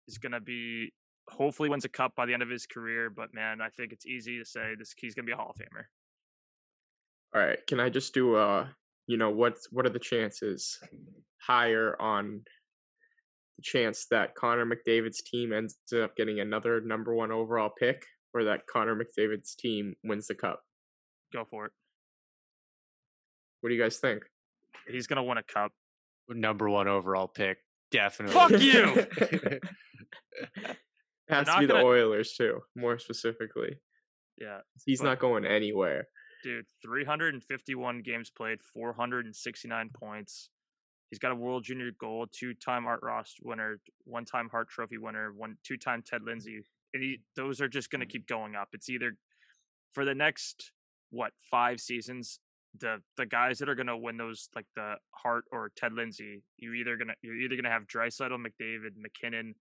[0.07, 0.93] is gonna be
[1.29, 3.11] hopefully wins a cup by the end of his career.
[3.11, 5.57] But man, I think it's easy to say this he's gonna be a Hall of
[5.57, 5.85] Famer.
[7.35, 8.67] All right, can I just do uh
[9.07, 10.79] you know what's what are the chances
[11.41, 12.43] higher on
[13.57, 18.45] the chance that Connor McDavid's team ends up getting another number 1 overall pick or
[18.45, 20.61] that Connor McDavid's team wins the cup?
[21.33, 21.73] Go for it.
[23.61, 24.25] What do you guys think?
[24.87, 25.73] He's gonna win a cup.
[26.29, 27.59] Number one overall pick,
[27.91, 28.35] definitely.
[28.35, 29.59] Fuck you!
[31.31, 33.77] It has to be the gonna- Oilers too, more specifically.
[34.41, 36.09] Yeah, He's But- not going anywhere.
[36.43, 40.51] dude 351 games played 469 points
[41.11, 45.57] he's got a world junior gold two-time art ross winner one-time hart trophy winner one
[45.65, 46.61] two-time ted lindsay
[46.95, 48.11] and he, those are just going to mm.
[48.11, 49.17] keep going up it's either
[49.95, 50.71] for the next
[51.11, 52.39] what five seasons
[52.81, 56.43] the the guys that are going to win those like the hart or ted lindsay
[56.57, 59.55] you either gonna you're either going to have Draisaitl, mcdavid mackinnon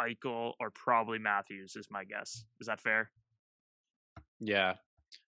[0.00, 3.10] eichel or probably matthews is my guess is that fair
[4.40, 4.74] Yeah.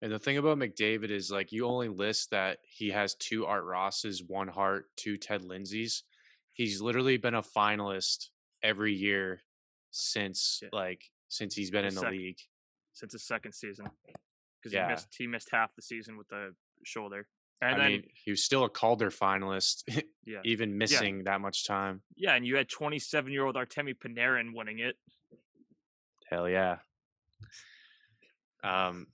[0.02, 3.64] And the thing about McDavid is like you only list that he has two Art
[3.64, 6.04] Rosses, one Hart, two Ted Lindsays.
[6.54, 8.28] He's literally been a finalist
[8.62, 9.42] every year
[9.92, 10.70] since Yeah.
[10.74, 12.40] like since he's been The in the league.
[12.94, 13.88] since his second season
[14.60, 14.88] because Yeah.
[14.88, 16.54] he missed he missed half the season with the
[16.86, 17.28] shoulder.
[17.62, 19.84] And I then mean, he was still a Calder finalist,
[20.26, 22.02] yeah, even missing that much time.
[22.16, 24.96] yeah, and you had 27 year old Artemi Panarin winning it.
[26.30, 26.78] Hell yeah.
[28.64, 29.08] Um,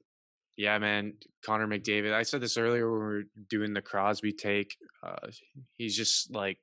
[0.57, 1.13] yeah, man,
[1.45, 2.13] Connor McDavid.
[2.13, 4.77] I said this earlier when we were doing the Crosby take.
[5.01, 5.27] Uh,
[5.77, 6.57] he's just like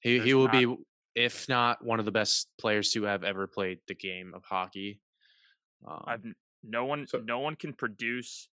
[0.00, 0.76] he he will not- be,
[1.14, 5.00] if not one of the best players to have ever played the game of hockey.
[5.86, 6.24] Um, I've
[6.64, 8.48] no one So- no one can produce,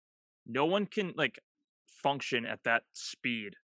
[0.46, 1.40] no one can like
[1.86, 3.56] function at that speed.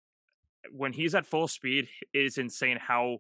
[0.72, 3.20] When he's at full speed, it is insane how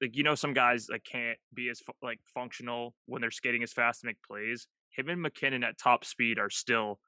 [0.00, 3.72] like you know some guys like can't be as like functional when they're skating as
[3.72, 4.66] fast to make plays.
[4.90, 7.00] Him and MacKinnon at top speed are still.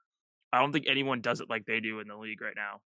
[0.53, 2.81] I don't think anyone does it like they do in the league right now.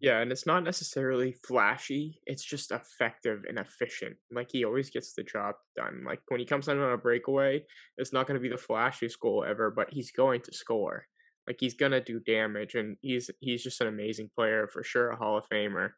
[0.00, 2.20] Yeah, and it's not necessarily flashy.
[2.24, 4.16] It's just effective and efficient.
[4.30, 6.04] Like he always gets the job done.
[6.06, 7.64] Like when he comes in on a breakaway,
[7.96, 11.04] it's not going to be the flashiest goal ever, but he's going to score.
[11.48, 15.10] Like he's going to do damage, and he's he's just an amazing player for sure,
[15.10, 15.92] a Hall of Famer.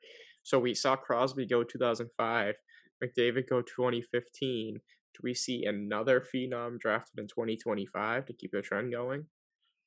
[0.44, 2.54] So we saw Crosby go 2005,
[3.02, 4.74] McDavid go 2015.
[4.74, 9.26] Do we see another phenom drafted in 2025 to keep the trend going?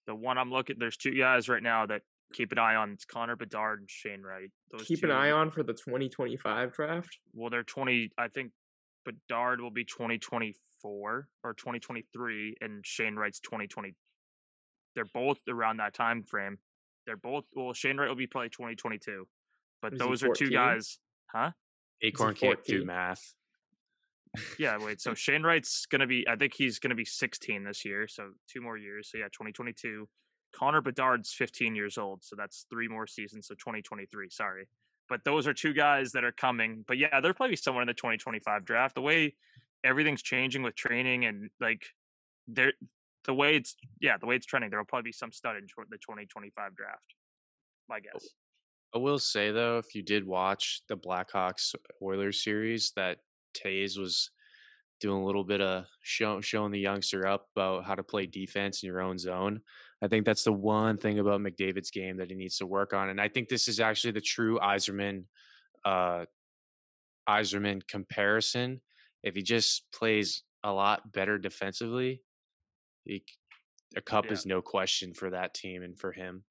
[0.06, 2.02] The one I'm looking, there's two guys right now that
[2.34, 2.92] keep an eye on.
[2.92, 4.50] It's Connor Bedard and Shane Wright.
[4.72, 7.18] Those Keep an eye on for the 2025 draft.
[7.34, 8.10] Well, they're 20.
[8.18, 8.52] I think
[9.06, 13.96] Bedard will be 2024 or 2023, and Shane Wright's 2020.
[14.96, 16.58] They're both around that time frame.
[17.06, 17.46] They're both.
[17.56, 19.28] Well, Shane Wright will be probably 2022,
[19.82, 21.52] but those are two guys, huh?
[22.02, 23.34] Acorn can't do math.
[24.58, 25.02] Yeah, wait.
[25.02, 26.28] So Shane Wright's gonna be.
[26.28, 28.08] I think he's gonna be 16 this year.
[28.08, 29.10] So two more years.
[29.12, 30.08] So yeah, 2022.
[30.56, 32.24] Connor Bedard's 15 years old.
[32.24, 33.48] So that's three more seasons.
[33.48, 34.30] So 2023.
[34.30, 34.68] Sorry,
[35.10, 36.86] but those are two guys that are coming.
[36.88, 38.96] But yeah, they're probably somewhere in the 2025 draft.
[38.96, 39.36] The way
[39.84, 41.84] everything's changing with training and like
[42.48, 42.74] they're
[43.26, 45.64] the way it's yeah the way it's trending, there will probably be some stud in
[45.64, 47.16] tw- the 2025 draft.
[47.90, 48.30] My guess.
[48.94, 53.18] I will say though, if you did watch the Blackhawks Oilers series, that
[53.54, 54.30] Tays was
[55.00, 58.84] doing a little bit of show, showing the youngster up about how to play defense
[58.84, 59.62] in your own zone.
[60.02, 63.10] I think that's the one thing about McDavid's game that he needs to work on,
[63.10, 65.26] and I think this is actually the true Yzerman,
[65.86, 66.26] uh,
[67.28, 68.82] Yzerman comparison.
[69.24, 72.22] If he just plays a lot better defensively,
[73.06, 73.24] he,
[73.96, 74.34] a cup Yeah.
[74.34, 76.46] is no question for that team and for him.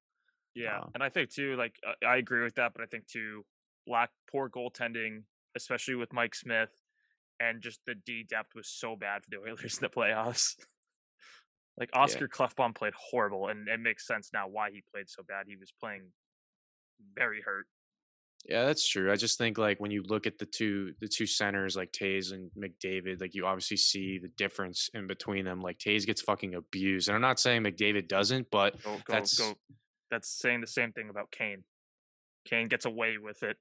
[0.55, 3.07] Yeah, Um, and I think too, like uh, I agree with that, but I think
[3.07, 3.45] too,
[3.87, 5.23] lack poor goaltending,
[5.55, 6.69] especially with Mike Smith,
[7.39, 10.55] and just the D depth was so bad for the Oilers in the playoffs.
[11.77, 15.47] like Oscar Klefbom played horrible, and it makes sense now why he played so bad.
[15.47, 16.11] He was playing
[17.15, 17.67] very hurt.
[18.45, 19.09] Yeah, that's true.
[19.11, 22.31] I just think like when you look at the two the two centers like Tays
[22.31, 25.61] and McDavid, like you obviously see the difference in between them.
[25.61, 27.07] Like Tays gets fucking abused.
[27.07, 29.53] And I'm not saying McDavid doesn't, but Go, go, That's- go.
[30.11, 31.63] That's saying the same thing about Kane.
[32.45, 33.57] Kane gets away with it,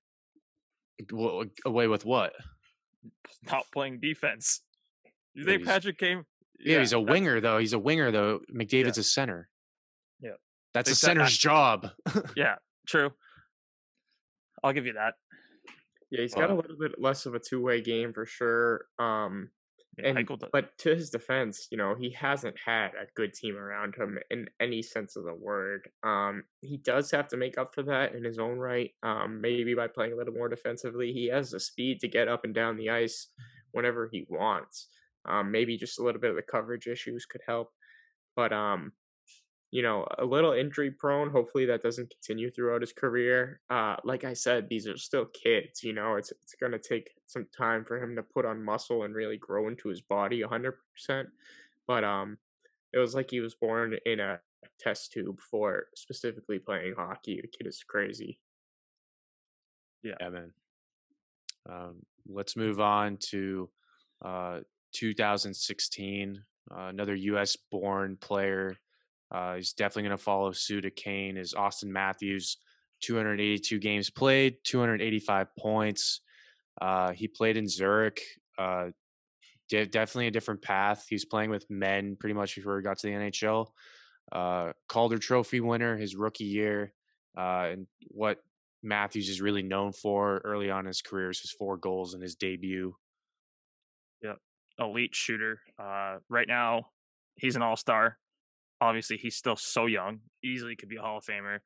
[1.10, 2.34] Wha- Away with what?
[3.50, 4.60] not playing defense.
[5.34, 6.24] You think Patrick Kane?
[6.60, 7.58] Yeah, he's a winger though.
[7.58, 8.40] He's a winger though.
[8.54, 9.48] McDavid's a center.
[10.20, 10.32] Yeah.
[10.74, 11.90] That's a Except I- center's job.
[12.36, 12.56] Yeah,
[12.86, 13.10] true.
[14.62, 15.14] I'll give you that.
[16.10, 18.84] Yeah, he's got a little bit less of a two way game for sure.
[18.98, 19.50] Um,
[19.98, 23.94] and Eichel but to his defense, you know, he hasn't had a good team around
[23.94, 25.88] him in any sense of the word.
[26.02, 28.90] Um, he does have to make up for that in his own right.
[29.02, 32.44] Um, maybe by playing a little more defensively, he has the speed to get up
[32.44, 33.28] and down the ice
[33.72, 34.88] whenever he wants.
[35.28, 37.70] Um, maybe just a little bit of the coverage issues could help,
[38.34, 38.92] but um,
[39.72, 41.30] you know, a little injury prone.
[41.30, 43.58] Hopefully that doesn't continue throughout his career.
[43.70, 45.82] Uh, like I said, these are still kids.
[45.82, 49.14] You know, it's it's gonna take some time for him to put on muscle and
[49.14, 51.28] really grow into his body hundred percent.
[51.88, 52.36] But um,
[52.92, 54.40] it was like he was born in a
[54.78, 57.40] test tube for specifically playing hockey.
[57.40, 58.38] The kid is crazy.
[60.02, 60.52] yeah, man.
[61.68, 63.70] Um, let's move on to
[64.22, 64.60] uh,
[64.92, 66.42] 2016.
[66.70, 67.56] Uh, another U.S.
[67.70, 68.76] born player.
[69.32, 71.36] Uh, he's definitely going to follow suit of Kane.
[71.36, 72.58] Is Auston Matthews?
[73.00, 76.20] 282 games played, 285 points.
[76.80, 78.20] Uh, he played in Zurich.
[78.56, 78.90] Uh,
[79.68, 81.06] de- definitely a different path.
[81.08, 83.66] He's playing with men pretty much before he got to the NHL.
[84.30, 86.92] Uh, Calder Trophy winner his rookie year.
[87.36, 88.38] Uh, and what
[88.82, 92.20] Matthews is really known for early on in his career is his four goals in
[92.20, 92.94] his debut.
[94.22, 94.38] Yep,
[94.78, 95.60] elite shooter.
[95.78, 96.86] Uh, right now,
[97.36, 98.18] he's an all star.
[98.82, 100.18] Obviously, he's still so young.
[100.42, 101.58] Easily could be a Hall of Famer.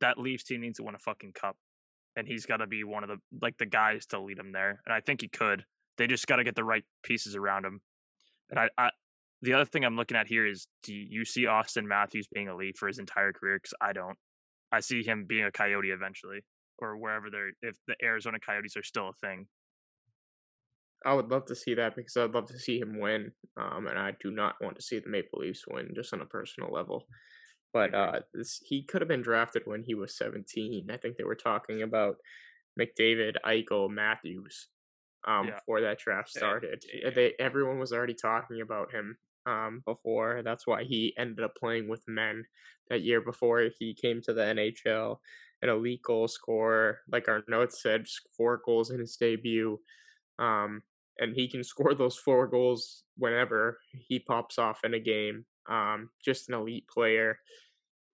[0.00, 1.58] That Leafs team needs to win a fucking cup,
[2.16, 4.80] and he's got to be one of the like the guys to lead him there.
[4.86, 5.66] And I think he could.
[5.98, 7.82] They just got to get the right pieces around him.
[8.48, 8.88] And I, I,
[9.42, 12.78] the other thing I'm looking at here is, do you see Auston Matthews being elite
[12.78, 13.56] for his entire career?
[13.56, 14.16] Because I don't.
[14.72, 16.40] I see him being a Coyote eventually,
[16.78, 17.50] or wherever they're.
[17.60, 19.46] If the Arizona Coyotes are still a thing,
[21.04, 23.32] I would love to see that because I'd love to see him win.
[23.56, 26.26] Um, and I do not want to see the Maple Leafs win, just on a
[26.26, 27.06] personal level.
[27.72, 30.88] But uh, this, he could have been drafted when he was 17.
[30.90, 32.16] I think they were talking about
[32.78, 34.68] McDavid, Eichel, Matthews
[35.26, 35.54] um, Yeah.
[35.54, 36.84] before that draft started.
[36.92, 37.10] yeah.
[37.10, 40.42] They, everyone was already talking about him um, before.
[40.44, 42.44] That's why he ended up playing with men
[42.90, 45.18] that year before he came to the NHL.
[45.62, 49.78] An elite goal scorer, like our notes said, four goals in his debut.
[50.38, 50.82] Um,
[51.18, 55.44] and he can score those four goals whenever he pops off in a game.
[55.68, 57.38] Um, just an elite player.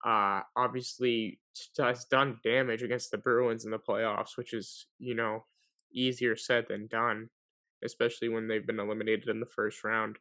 [0.06, 1.40] Uh, obviously
[1.80, 5.44] has done damage against the Bruins in the playoffs, which is you know
[5.92, 7.30] easier said than done,
[7.84, 10.18] especially when they've been eliminated in the first round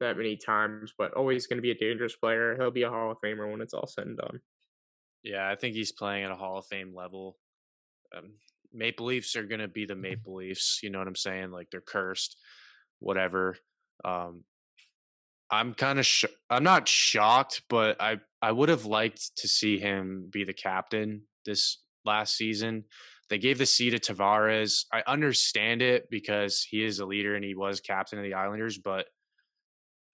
[0.00, 0.94] that many times.
[0.96, 2.56] But always going to be a dangerous player.
[2.56, 4.40] He'll be a Hall of Famer when it's all said and done.
[5.22, 7.36] Yeah, I think he's playing at a Hall of Fame level.
[8.16, 8.32] Um,
[8.72, 10.80] Maple Leafs are going to be the Maple Leafs.
[10.82, 11.50] You know what I'm saying?
[11.50, 12.36] Like they're cursed,
[12.98, 13.56] whatever.
[14.04, 14.44] Um,
[15.50, 19.78] I'm kind of sh- I'm not shocked, but I I would have liked to see
[19.78, 22.84] him be the captain this last season.
[23.28, 24.84] They gave the C to Tavares.
[24.92, 28.78] I understand it because he is a leader and he was captain of the Islanders,
[28.78, 29.06] but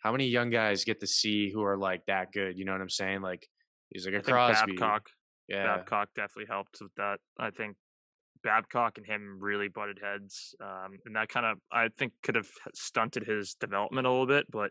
[0.00, 2.58] how many young guys get the C who are like that good?
[2.58, 3.22] You know what I'm saying?
[3.22, 3.46] Like
[3.90, 4.72] he's like a I Crosby.
[4.72, 5.08] Babcock
[5.48, 5.64] Yeah.
[5.64, 7.18] Babcock definitely helped with that.
[7.38, 7.76] I think
[8.46, 12.48] Babcock and him really butted heads, um, and that kind of I think could have
[12.74, 14.46] stunted his development a little bit.
[14.50, 14.70] But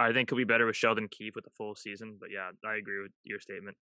[0.00, 2.16] I think he'll be better with Sheldon Keefe with the full season.
[2.18, 3.76] But yeah, I agree with your statement.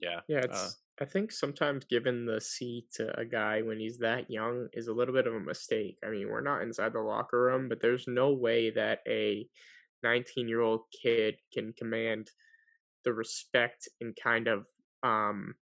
[0.00, 0.20] Yeah.
[0.28, 0.82] Yeah, Uh, it's.
[1.00, 4.92] I think sometimes giving the C to a guy when he's that young is a
[4.92, 5.96] little bit of a mistake.
[6.04, 9.48] I mean, we're not inside the locker room, but there's no way that a
[10.02, 12.32] 19 year old kid can command
[13.04, 14.66] the respect and kind of,
[15.04, 15.54] um,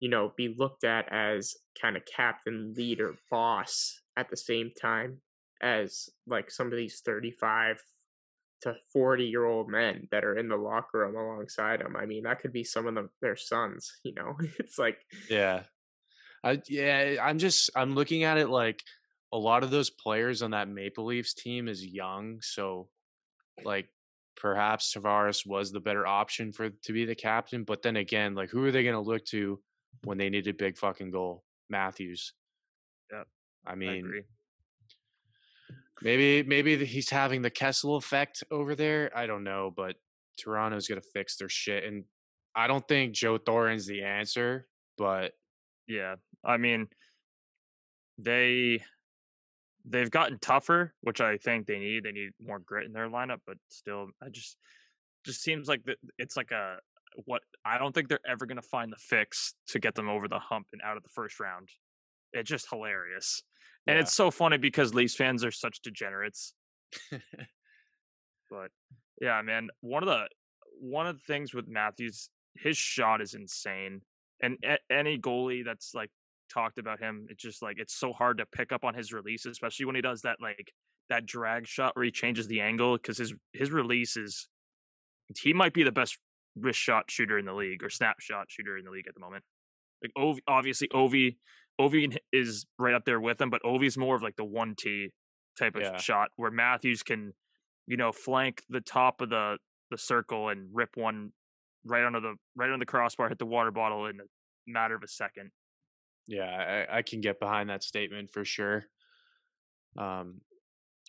[0.00, 5.18] you know, be looked at as kind of captain, leader, boss at the same time
[5.62, 7.80] as like some of these 35
[8.62, 11.96] to 40 year old men that are in the locker room alongside him.
[11.96, 14.36] I mean, that could be some of them, their sons, you know?
[14.58, 14.98] It's like,
[15.30, 15.62] Yeah.
[16.44, 18.80] I yeah, I'm just I'm looking at it like
[19.32, 22.88] a lot of those players on that Maple Leafs team is young, so
[23.64, 23.88] like
[24.36, 28.50] perhaps Tavares was the better option for to be the captain, but then again, like
[28.50, 29.58] who are they going to look to
[30.04, 31.44] when they need a big fucking goal?
[31.68, 32.32] Matthews.
[33.12, 33.26] Yep,
[33.66, 34.22] I I mean, agree.
[36.02, 39.10] maybe maybe he's having the Kessel effect over there.
[39.16, 39.96] I don't know, but
[40.38, 42.04] Toronto's to fix their shit and
[42.54, 44.66] I don't think Joe Thornton's the answer,
[44.96, 45.32] but
[45.86, 46.88] Yeah, I mean,
[48.18, 48.82] they
[49.84, 52.04] they've gotten tougher, which I think they need.
[52.04, 54.56] They need more grit in their lineup, but still, I just
[55.24, 56.78] just seems like that it's like a
[57.24, 60.28] what I don't think they're ever going to find the fix to get them over
[60.28, 61.68] the hump and out of the first round.
[62.32, 63.42] It's just hilarious.
[63.86, 64.02] And Yeah.
[64.02, 66.54] it's so funny because Leafs fans are such degenerates.
[68.50, 68.70] But
[69.20, 70.28] yeah, man, one of the
[70.80, 74.02] one of the things with Matthews, his shot is insane.
[74.42, 76.10] And a- any goalie that's like
[76.52, 79.46] talked about him, it's just like it's so hard to pick up on his release,
[79.46, 80.72] especially when he does that like
[81.08, 84.48] that drag shot where he changes the angle because his his release is
[85.40, 86.18] he might be the best
[86.58, 89.44] wrist shot shooter in the league or snapshot shooter in the league at the moment.
[90.02, 91.36] Like Ovi, obviously Ovi
[91.80, 95.10] Ovi is right up there with him, but Ovi's more of like the one T
[95.58, 95.96] type of Yeah.
[95.98, 97.32] shot where Matthews can,
[97.86, 99.58] you know, flank the top of the
[99.90, 101.32] the circle and rip one
[101.84, 104.24] right under the right under the crossbar, hit the water bottle in a
[104.66, 105.50] matter of a second.
[106.26, 108.86] Yeah, I, I can get behind that statement for sure.
[109.96, 110.40] Um,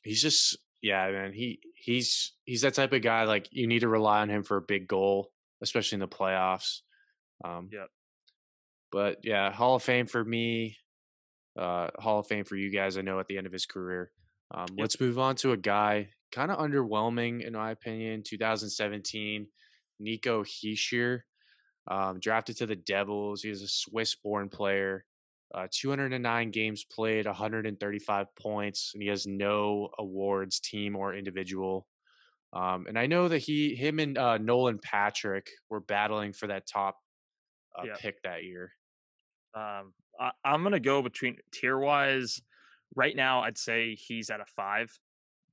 [0.04, 1.34] he's just yeah, man.
[1.34, 3.24] He he's he's that type of guy.
[3.24, 5.32] Like you need to rely on him for a big goal,
[5.62, 6.82] especially in the playoffs.
[7.44, 7.88] Um, Yep.
[8.92, 10.78] But yeah, Hall of Fame for me.
[11.58, 12.98] Uh, Hall of Fame for you guys.
[12.98, 14.12] I know at the end of his career.
[14.54, 14.80] Um, Yep.
[14.80, 18.24] Let's move on to a guy kind of underwhelming in my opinion.
[18.24, 19.48] 2017,
[20.00, 21.22] Nico Hischier,
[21.88, 23.42] um, drafted to the Devils.
[23.44, 25.06] He is a Swiss-born player.
[25.54, 31.88] Uh, 209 games played, 135 points, and he has no awards, team or individual.
[32.54, 36.68] Um, and I know that he, him, and uh, Nolan Patrick were battling for that
[36.68, 36.98] top
[37.78, 37.96] uh, Yeah.
[38.00, 38.72] pick that year.
[39.54, 42.42] Um, I, I'm gonna go between tier wise.
[42.96, 44.90] Right now, I'd say he's at a five.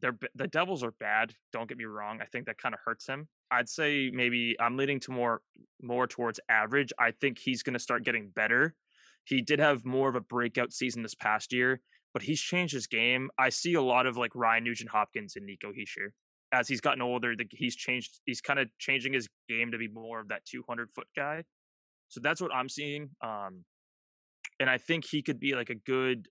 [0.01, 1.35] They're the Devils are bad.
[1.53, 2.21] Don't get me wrong.
[2.23, 3.29] I think that kind of hurts him.
[3.51, 5.43] I'd say maybe I'm leaning to more
[5.83, 6.93] more towards average.
[6.99, 8.75] I think he's gonna start getting better.
[9.25, 11.81] He did have more of a breakout season this past year,
[12.13, 13.31] but he's changed his game.
[13.39, 16.11] I see a lot of like Ryan Nugent Hopkins and Nico Hischier.
[16.55, 18.21] As he's gotten older, the, he's changed.
[18.27, 21.43] He's kind of changing his game to be more of that 200 foot guy.
[22.09, 23.11] So that's what I'm seeing.
[23.23, 23.65] Um,
[24.61, 26.29] and I think he could be like a good,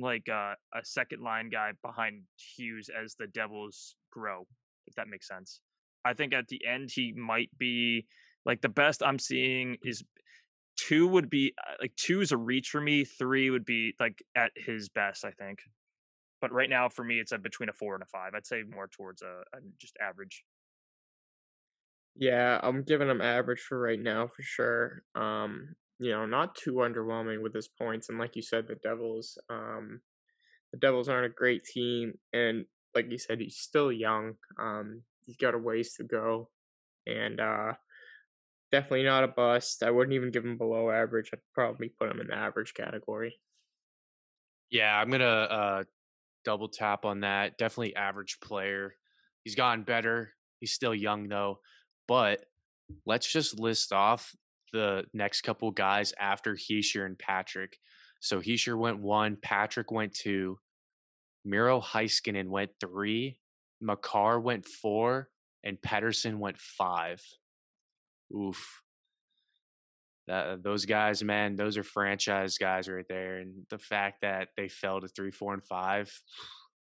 [0.00, 2.22] like uh, a second line guy behind
[2.56, 4.44] Hughes as the Devils grow,
[4.88, 5.60] if that makes sense.
[6.04, 8.06] I think at the end he might be
[8.44, 10.02] like the best I'm seeing is
[10.76, 13.04] two would be uh, like two is a reach for me.
[13.04, 15.60] Three would be like at his best, I think.
[16.40, 18.32] But right now for me, it's a between a four and a five.
[18.34, 20.44] I'd say more towards a, a just average.
[22.16, 25.02] Yeah, I'm giving him average for right now for sure.
[25.14, 29.38] Um, you know, not too underwhelming with his points, and like you said, the Devils,
[29.48, 30.00] um,
[30.72, 32.64] the Devils aren't a great team, and
[32.94, 34.34] like you said, he's still young.
[34.58, 36.48] Um, he's got a ways to go,
[37.06, 37.74] and uh,
[38.72, 39.82] definitely not a bust.
[39.82, 41.30] I wouldn't even give him below average.
[41.32, 43.40] I'd probably put him in the average category.
[44.70, 45.84] Yeah, I'm gonna uh,
[46.44, 47.58] double tap on that.
[47.58, 48.94] Definitely average player.
[49.44, 50.32] He's gotten better.
[50.60, 51.60] He's still young though.
[52.06, 52.44] But
[53.06, 54.34] let's just list off
[54.72, 57.78] the next couple guys after Hischier and Patrick.
[58.20, 60.58] So Hischier went one, Patrick went two,
[61.44, 63.38] Miro Heiskanen went three,
[63.80, 65.28] Makar went four,
[65.64, 67.22] and Pedersen went five.
[68.34, 68.82] Oof.
[70.30, 73.38] That, those guys, man, those are franchise guys right there.
[73.38, 76.08] And the fact that they fell to three, four, and five,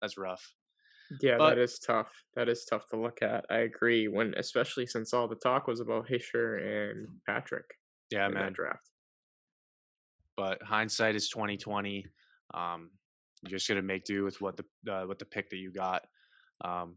[0.02, 0.54] that's rough.
[1.22, 2.12] Yeah, But- that is tough.
[2.36, 3.46] That is tough to look at.
[3.50, 4.08] I agree.
[4.10, 7.66] When especially since all the talk was about Hischier and Patrick
[8.10, 8.52] Yeah, man.
[8.54, 8.90] draft.
[10.38, 12.06] But hindsight is twenty twenty.
[12.54, 12.90] Um,
[13.44, 16.04] you just gonna make do with what the uh, what the pick that you got.
[16.64, 16.96] Um,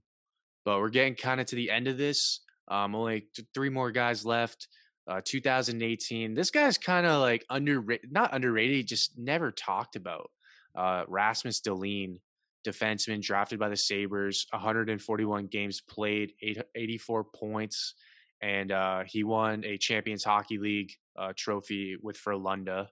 [0.65, 2.41] but we're getting kind of to the end of this.
[2.69, 4.69] Um, only t- three more guys left.
[5.07, 6.33] Uh, 2018.
[6.33, 10.31] This guy's kind of like underrated, not underrated, just never talked about.
[10.75, 12.21] Uh, Rasmus Dahlin,
[12.67, 17.95] defenseman drafted by the Sabres, 141 games played, eight, 84 points,
[18.41, 22.89] and uh, he won a Champions Hockey League uh, trophy with Frölunda.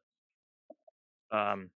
[1.31, 1.71] Um,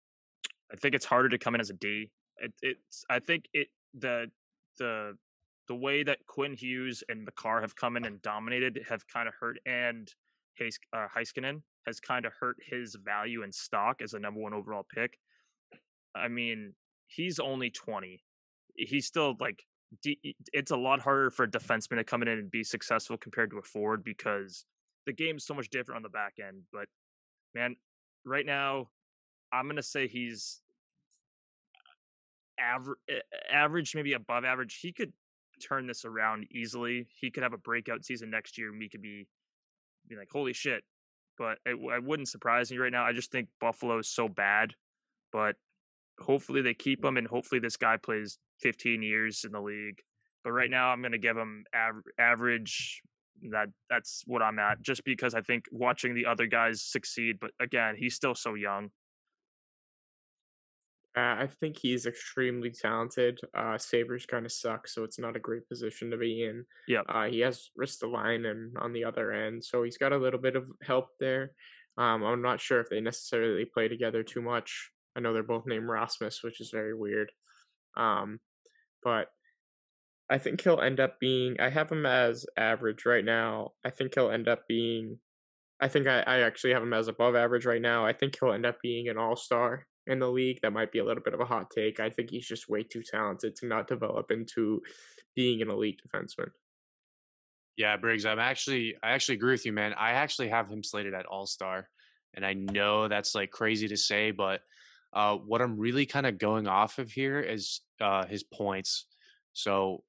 [0.71, 2.11] I think it's harder to come in as a D.
[2.39, 4.31] It, it's I think it the
[4.79, 5.17] the
[5.69, 9.35] the way that Quinn Hughes and Makar have come in and dominated have kind of
[9.39, 10.13] hurt, and
[10.61, 14.87] Uh, Heiskanen has kind of hurt his value in stock as a number one overall
[14.95, 15.19] pick.
[16.15, 16.75] I mean,
[17.07, 18.23] he's only twenty.
[18.77, 19.63] He's still like
[20.03, 23.59] it's a lot harder for a defenseman to come in and be successful compared to
[23.59, 24.65] a forward because
[25.07, 26.63] the game's so much different on the back end.
[26.73, 26.89] But
[27.55, 27.77] man,
[28.25, 28.89] right now
[29.53, 30.61] I'm gonna say he's
[32.59, 32.99] average,
[33.53, 34.79] average, maybe above average.
[34.81, 35.13] He could
[35.63, 37.07] turn this around easily.
[37.15, 39.29] He could have a breakout season next year, and we could be
[40.09, 40.83] be like, holy shit.
[41.39, 43.05] But it, it wouldn't surprise me right now.
[43.05, 44.73] I just think Buffalo is so bad.
[45.33, 45.57] But
[46.19, 50.01] hopefully they keep him, and hopefully this guy plays 15 years in the league.
[50.45, 53.03] But right now, I'm gonna give him av- average,
[53.51, 54.81] That that's what I'm at.
[54.81, 58.91] Just because I think watching the other guys succeed, but again, he's still so young.
[61.17, 63.41] Uh, I think he's extremely talented.
[63.57, 66.65] Uh, Sabres kind of suck, so it's not a great position to be in.
[66.89, 67.05] Yep.
[67.09, 70.67] Uh, he has Ristolainen on the other end, so he's got a little bit of
[70.83, 71.53] help there.
[71.97, 74.91] Um, I'm not sure if they necessarily play together too much.
[75.17, 77.33] I know they're both named Rasmus, which is very weird.
[77.97, 78.39] Um,
[79.03, 79.29] but
[80.29, 81.59] I think he'll end up being.
[81.59, 83.71] I have him as average right now.
[83.83, 85.19] I think he'll end up being.
[85.81, 88.05] I think I, I actually have him as above average right now.
[88.05, 90.61] I think he'll end up being an all star in the league.
[90.63, 92.01] That might be a little bit of a hot take.
[92.01, 94.83] I think he's just way too talented to not develop into
[95.35, 96.51] being an elite defenseman.
[97.77, 99.93] Yeah, Briggs, I'm actually I actually agree with you, man.
[99.95, 101.89] I actually have him slated at All Star,
[102.35, 104.63] and I know that's like crazy to say, but
[105.13, 109.07] uh, what I'm really kind of going off of here is uh, his points.
[109.53, 110.03] So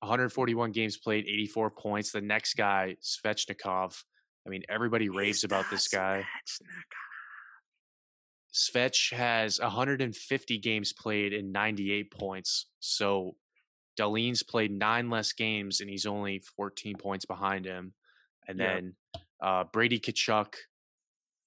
[0.00, 2.12] 141 games played, 84 points.
[2.12, 4.02] The next guy, Svechnikov.
[4.46, 6.24] I mean, everybody raves about this guy.
[8.52, 12.66] Svech has 150 games played and 98 points.
[12.80, 13.36] So
[13.98, 17.94] Dahlin's played nine less games and he's only 14 points behind him.
[18.48, 18.74] And Yeah.
[18.76, 18.96] then
[19.42, 20.54] uh, Brady Tkachuk,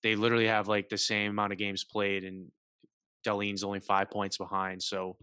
[0.01, 2.51] they literally have like the same amount of games played and
[3.25, 4.81] Dahlin's only five points behind.
[4.81, 5.17] So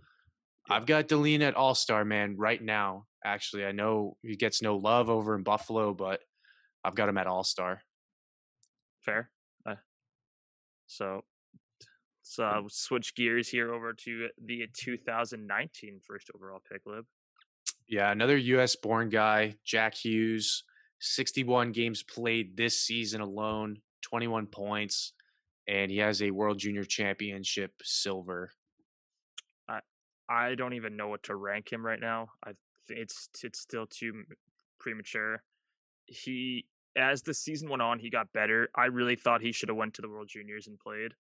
[0.69, 0.77] Yeah.
[0.77, 3.07] I've got Dahlin at All Star, man, right now.
[3.25, 6.21] Actually, I know he gets no love over in Buffalo, but
[6.85, 7.83] I've got him at All Star.
[9.01, 9.31] Fair.
[9.67, 9.77] Uh,
[10.87, 11.25] so
[12.39, 17.05] let's uh, switch gears here over to the 2019 first overall pick, Lib.
[17.89, 18.77] Yeah, another U.S.
[18.77, 20.65] born guy, Jack Hughes,
[21.01, 25.13] 61 games played this season alone, 21 points,
[25.67, 28.51] and he has a World Junior Championship silver.
[29.69, 29.81] I
[30.29, 32.29] I don't even know what to rank him right now.
[32.45, 32.53] I
[32.89, 34.23] it's it's still too
[34.79, 35.43] premature.
[36.07, 36.67] He
[36.97, 38.69] as the season went on, he got better.
[38.75, 41.13] I really thought he should have went to the World Juniors and played.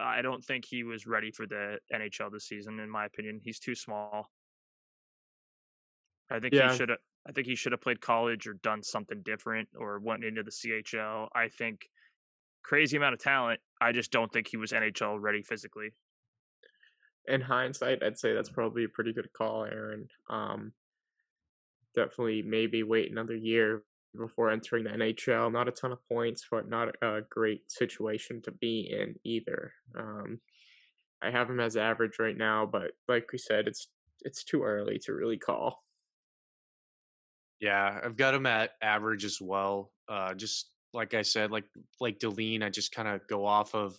[0.00, 2.80] I don't think he was ready for the NHL this season.
[2.80, 4.30] In my opinion, he's too small.
[6.30, 6.70] I think Yeah.
[6.70, 6.98] he should have.
[7.26, 10.50] I think he should have played college or done something different or went into the
[10.50, 11.28] CHL.
[11.34, 11.88] I think
[12.64, 13.60] crazy amount of talent.
[13.80, 15.92] I just don't think he was NHL ready physically.
[17.26, 20.08] in hindsight, I'd say that's probably a pretty good call, Aaron.
[20.28, 20.72] Um,
[21.94, 23.84] definitely, maybe wait another year
[24.16, 25.52] before entering the NHL.
[25.52, 29.72] Not a ton of points, but not a great situation to be in either.
[29.98, 30.40] Um,
[31.22, 33.88] I have him as average right now, but like we said, it's
[34.22, 35.82] it's too early to really call.
[37.60, 39.92] Yeah, I've got him at average as well.
[40.08, 41.64] Uh, just like I said, like
[42.00, 43.96] like Dahlin, I just kind of go off of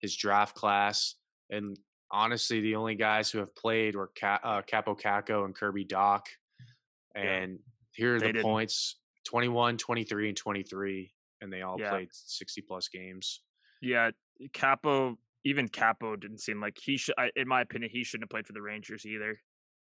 [0.00, 1.14] his draft class.
[1.50, 1.78] And
[2.10, 6.22] honestly, the only guys who have played were Ca- uh, Kaapo Kakko and Kirby Dach.
[7.14, 7.22] Yeah.
[7.22, 7.58] And
[7.92, 8.96] here are They the didn't- points
[9.28, 11.12] 21, 23, and 23.
[11.42, 11.90] And they all Yeah.
[11.90, 13.42] played 60 plus games.
[13.82, 14.10] Yeah,
[14.54, 17.14] Kaapo, even Kaapo didn't seem like he should.
[17.18, 19.40] I- In my opinion, he shouldn't have played for the Rangers either.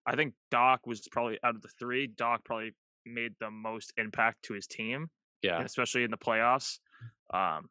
[0.06, 2.06] I think Dach was probably out of the three.
[2.08, 2.74] Dach probably
[3.04, 5.10] made the most impact to his team,
[5.42, 5.60] Yeah.
[5.62, 6.78] especially in the playoffs.
[7.34, 7.68] Um,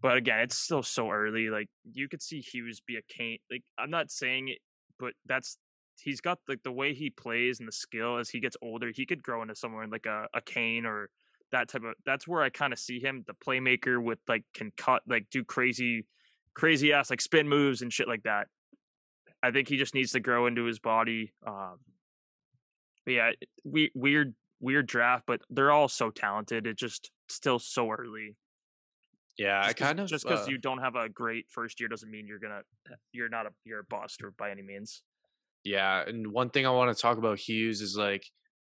[0.00, 1.50] but again, it's still so early.
[1.50, 3.40] Like you could see Hughes be a Kane.
[3.50, 4.62] Like I'm not saying it,
[4.98, 5.58] but that's
[6.00, 8.90] he's got like the way he plays and the skill as he gets older.
[8.94, 11.10] He could grow into somewhere like a, a Kane or
[11.52, 11.94] that type of.
[12.04, 15.44] That's where I kind of see him, the playmaker with like can cut, like do
[15.44, 16.06] crazy,
[16.54, 18.48] crazy ass like spin moves and shit like that.
[19.42, 21.32] I think he just needs to grow into his body.
[21.46, 21.76] Um,
[23.04, 23.30] but yeah,
[23.64, 26.66] we, weird, weird draft, but they're all so talented.
[26.66, 28.34] It just still so early.
[29.38, 29.60] Yeah.
[29.60, 30.08] I Just 'cause- kind of.
[30.08, 32.62] just because uh, you don't have a great first year doesn't mean you're gonna
[33.12, 35.02] you're not a you're a bust or by any means.
[35.66, 38.24] Yeah, and one thing I want to talk about Hughes is like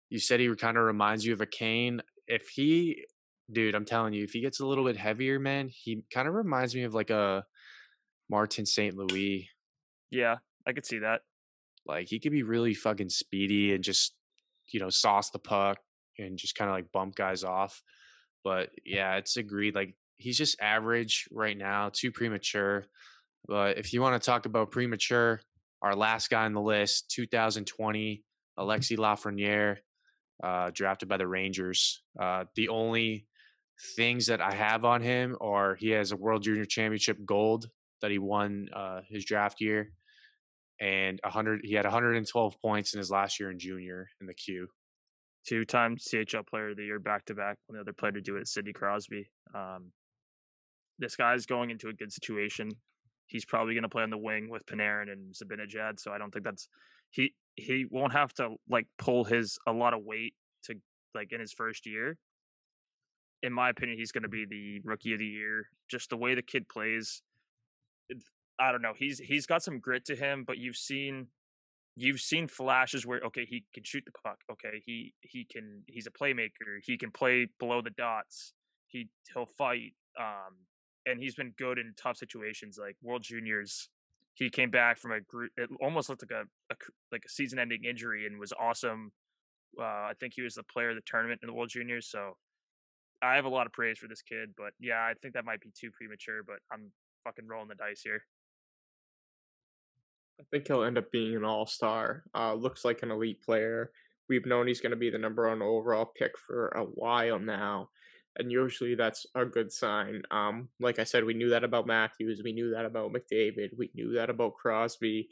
[0.08, 2.00] you said he kind of reminds you of a Kane.
[2.28, 3.06] If he,
[3.50, 6.34] dude, I'm telling you, if he gets a little bit heavier, man, he kind of
[6.34, 7.44] reminds me of like a
[8.30, 8.96] Martin St.
[8.96, 9.50] Louis.
[10.12, 11.22] Yeah, I could see that.
[11.86, 14.14] Like he could be really fucking speedy and just
[14.68, 15.78] you know sauce the puck
[16.20, 17.82] and just kind of like bump guys off.
[18.44, 19.74] But yeah, it's agreed.
[19.74, 22.84] Like he's just average right now, too premature.
[23.48, 25.40] But if you want to talk about premature,
[25.82, 28.23] our last guy on the list, 2020,
[28.59, 29.78] Alexi Lafreniere,
[30.43, 32.03] uh, drafted by the Rangers.
[32.19, 33.27] Uh, the only
[33.97, 37.69] things that I have on him are he has a World Junior Championship gold
[38.03, 39.93] that he won uh, his draft year,
[40.81, 41.61] and 100.
[41.65, 44.69] He had 112 points in his last year in junior in the Q.
[45.47, 47.57] Two time CHL player of the year back to back.
[47.69, 49.31] The other player to do it is Sidney Crosby.
[49.55, 49.93] Um,
[50.98, 52.70] this guy's going into a good situation.
[53.27, 56.32] He's probably going to play on the wing with Panarin and Zibanejad, so I don't
[56.32, 56.69] think that's
[57.11, 60.35] he he won't have to like pull his a lot of weight
[60.65, 60.74] to
[61.15, 62.19] like in his first year.
[63.43, 65.69] in my opinion, he's going to be the rookie of the year.
[65.89, 67.23] Just the way the kid plays,
[68.59, 68.94] I don't know.
[68.97, 71.28] He's he's got some grit to him, but you've seen
[71.97, 74.39] you've seen flashes where okay, he can shoot the puck.
[74.51, 76.81] Okay, he he can he's a playmaker.
[76.85, 78.55] He can play below the dots.
[78.89, 79.94] He he'll fight.
[80.19, 80.55] Um,
[81.07, 83.89] and he's been good in tough situations like World Juniors.
[84.35, 85.53] He came back from a group.
[85.57, 86.77] It almost looked like a, a
[87.11, 89.12] like a season-ending injury and was awesome.
[89.78, 92.09] Uh, I think he was the player of the tournament in the World Juniors.
[92.09, 92.37] So
[93.23, 95.61] I have a lot of praise for this kid, but yeah, I think that might
[95.61, 96.43] be too premature.
[96.47, 96.93] But I'm
[97.24, 98.23] fucking rolling the dice here.
[100.39, 102.24] I think he'll end up being an all star.
[102.35, 103.91] Uh, looks like an elite player.
[104.28, 107.89] We've known he's going to be the number one overall pick for a while now,
[108.38, 110.22] and usually that's a good sign.
[110.30, 112.42] Um, like I said, we knew that about Matthews.
[112.44, 113.70] We knew that about McDavid.
[113.76, 115.28] We knew that about Crosby.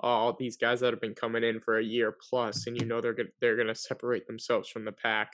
[0.00, 3.00] All these guys that have been coming in for a year plus, and you know
[3.00, 5.32] they're gonna, they're going to separate themselves from the pack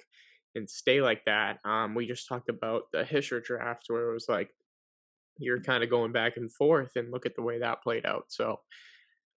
[0.55, 1.59] and stay like that.
[1.65, 4.51] Um, we just talked about the Hischier draft where it was like
[5.39, 8.27] you're kind of going back and forth, and look at the way that played out.
[8.29, 8.61] So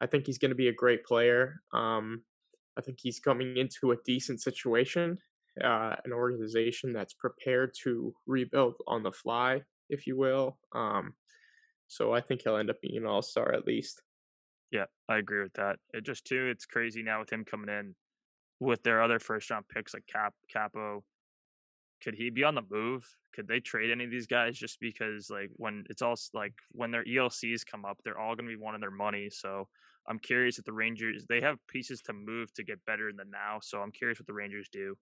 [0.00, 1.60] I think he's going to be a great player.
[1.72, 2.22] Um,
[2.76, 5.18] I think he's coming into a decent situation,
[5.62, 10.58] uh, an organization that's prepared to rebuild on the fly, if you will.
[10.74, 11.14] Um,
[11.86, 14.02] so I think he'll end up being an all star at least.
[14.70, 15.76] Yeah, I agree with that.
[15.92, 17.94] It just too, it's crazy now with him coming in
[18.60, 21.02] with their other first round picks like Cap Kaapo.
[22.02, 23.06] Could he be on the move?
[23.34, 26.90] Could they trade any of these guys just because like when it's all like when
[26.90, 29.28] their ELCs come up, they're all going to be wanting their money.
[29.30, 29.68] So
[30.08, 33.24] I'm curious if the Rangers they have pieces to move to get better in the
[33.24, 33.58] now.
[33.62, 34.96] So I'm curious what the Rangers do.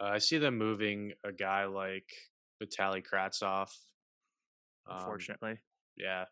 [0.00, 2.10] Uh, I see them moving a guy like
[2.62, 3.68] Vitaly Kravtsov.
[4.90, 5.58] Um, Unfortunately,
[5.96, 6.24] yeah.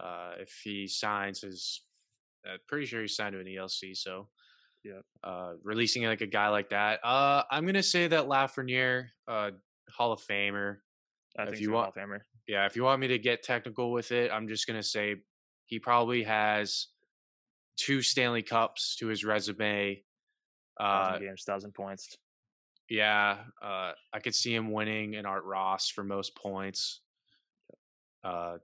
[0.00, 1.82] Uh, if he signs his,
[2.46, 3.96] I'm pretty sure he signed to an ELC.
[3.96, 4.28] So
[4.84, 5.00] yeah.
[5.22, 7.00] Uh, releasing like a guy like that.
[7.04, 9.50] Uh, I'm gonna say that Lafreniere, uh,
[9.90, 10.78] Hall of Famer.
[11.38, 12.20] I think if you so, want, Hall of Famer.
[12.48, 15.16] Yeah, if you want me to get technical with it, I'm just gonna say
[15.66, 16.88] he probably has
[17.76, 20.02] two Stanley Cups to his resume.
[20.80, 22.16] Uh, thousand games, thousand points.
[22.88, 27.00] Yeah, uh, I could see him winning an Art Ross for most points.
[28.22, 28.58] Uh,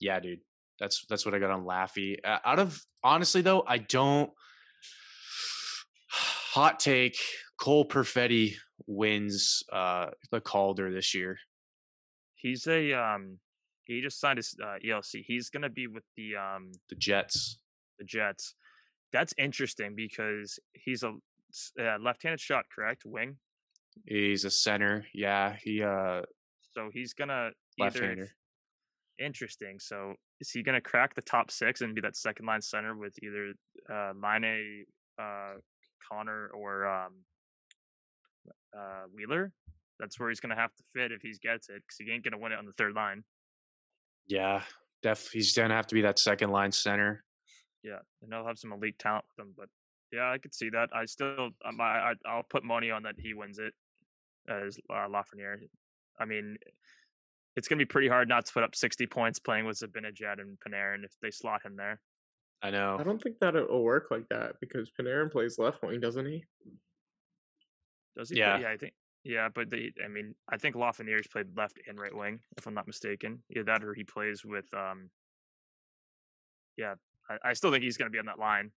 [0.00, 0.40] yeah, dude,
[0.78, 2.16] that's that's what I got on Laffy.
[2.24, 4.30] Uh, out of honestly though, I don't
[6.10, 7.16] hot take
[7.60, 8.54] Cole Perfetti
[8.86, 11.38] wins uh, the Calder this year.
[12.34, 13.38] He's a um
[13.84, 15.24] he just signed his uh, ELC.
[15.26, 17.58] He's going to be with the um the Jets.
[17.98, 18.54] The Jets.
[19.12, 21.14] That's interesting because he's a
[21.80, 23.02] uh, left-handed shot, correct?
[23.04, 23.36] Wing.
[24.06, 25.04] He's a center.
[25.12, 26.22] Yeah, he uh
[26.72, 28.28] so he's to left-hander.
[29.18, 29.78] Interesting.
[29.80, 33.14] So is he to crack the top 6 and be that second line center with
[33.22, 33.52] either
[33.92, 34.84] uh Laine
[35.20, 35.54] uh
[36.10, 37.12] Connor or um,
[38.76, 39.52] uh, Wheeler.
[40.00, 42.38] That's where he's to have to fit if he gets it because he ain't to
[42.38, 43.24] win it on the third line.
[44.26, 44.62] Yeah,
[45.02, 45.30] def.
[45.32, 47.24] He's to have to be that second line center.
[47.82, 49.54] Yeah, and he'll have some elite talent with him.
[49.56, 49.68] But
[50.12, 50.90] yeah, I could see that.
[50.94, 53.74] I still, um, I, I will put money on that he wins it
[54.48, 55.58] as uh, Lafreniere.
[56.18, 56.56] I mean,
[57.56, 60.40] it's going to be pretty hard not to put up 60 points playing with Zibanejad
[60.40, 62.00] and Panarin if they slot him there.
[62.62, 62.96] I know.
[62.98, 66.26] I don't think that it will work like that because Panarin plays left wing, doesn't
[66.26, 66.44] he?
[68.16, 68.38] Does he?
[68.38, 68.62] Yeah, play?
[68.62, 68.70] yeah.
[68.70, 68.92] I think.
[69.24, 72.74] Yeah, but the, I mean, I think Lafreniere's played left and right wing, if I'm
[72.74, 73.42] not mistaken.
[73.50, 74.66] Either that or he plays with.
[74.72, 75.10] um
[76.76, 76.94] Yeah,
[77.28, 78.70] I, I still think he's going to be on that line,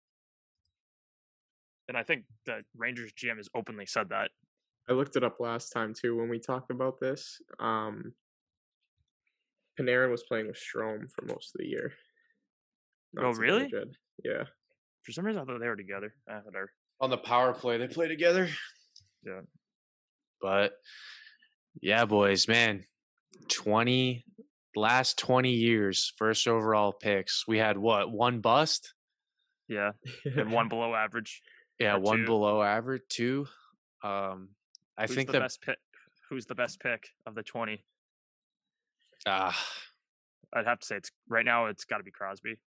[1.90, 4.30] and I think the Rangers GM has openly said that.
[4.88, 7.42] I looked it up last time too when we talked about this.
[7.60, 8.14] Um
[9.78, 11.94] Panarin was playing with Strome for most of the year.
[13.18, 13.70] Oh, really?
[13.70, 13.96] Good.
[14.24, 14.44] Yeah.
[15.04, 16.14] For some reason, I thought they were together.
[16.30, 16.72] Eh, whatever.
[17.00, 18.50] On the power play, they play together.
[19.26, 19.42] Yeah.
[20.42, 20.74] But
[21.82, 22.84] yeah, boys, man,
[23.48, 24.26] twenty
[24.76, 27.46] last twenty years, first overall picks.
[27.48, 28.94] We had what one bust?
[29.68, 29.92] Yeah,
[30.26, 31.42] and one below average.
[31.80, 32.26] Yeah, one two.
[32.26, 33.48] below average, two.
[34.04, 34.50] Um,
[34.98, 35.78] I Who's think the, the best pick.
[36.30, 37.84] Who's the best pick of the twenty?
[39.26, 41.68] Ah, uh, I'd have to say it's right now.
[41.68, 42.58] It's got to be Crosby.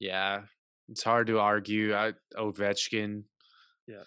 [0.00, 0.42] Yeah,
[0.88, 1.94] it's hard to argue.
[1.94, 3.24] I Ovechkin.
[3.86, 4.02] Yeah.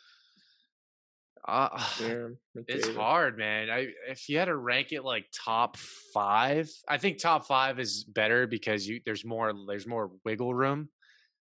[1.48, 2.28] Uh, yeah,
[2.68, 3.70] it's hard, man.
[3.70, 8.04] I if you had to rank it like top five, I think top five is
[8.04, 10.90] better because you there's more there's more wiggle room,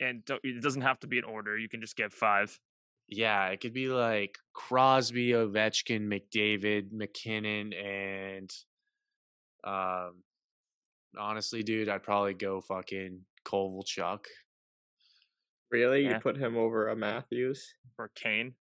[0.00, 1.56] and it doesn't have to be in order.
[1.58, 2.58] You can just get five.
[3.08, 8.50] Yeah, it could be like Crosby, Ovechkin, McDavid, MacKinnon, and
[9.64, 10.22] um,
[11.18, 14.26] honestly, dude, I'd probably go fucking Kovalchuk.
[15.70, 16.04] Really?
[16.04, 16.14] Yeah.
[16.14, 18.54] You put him over a Matthews or Kane?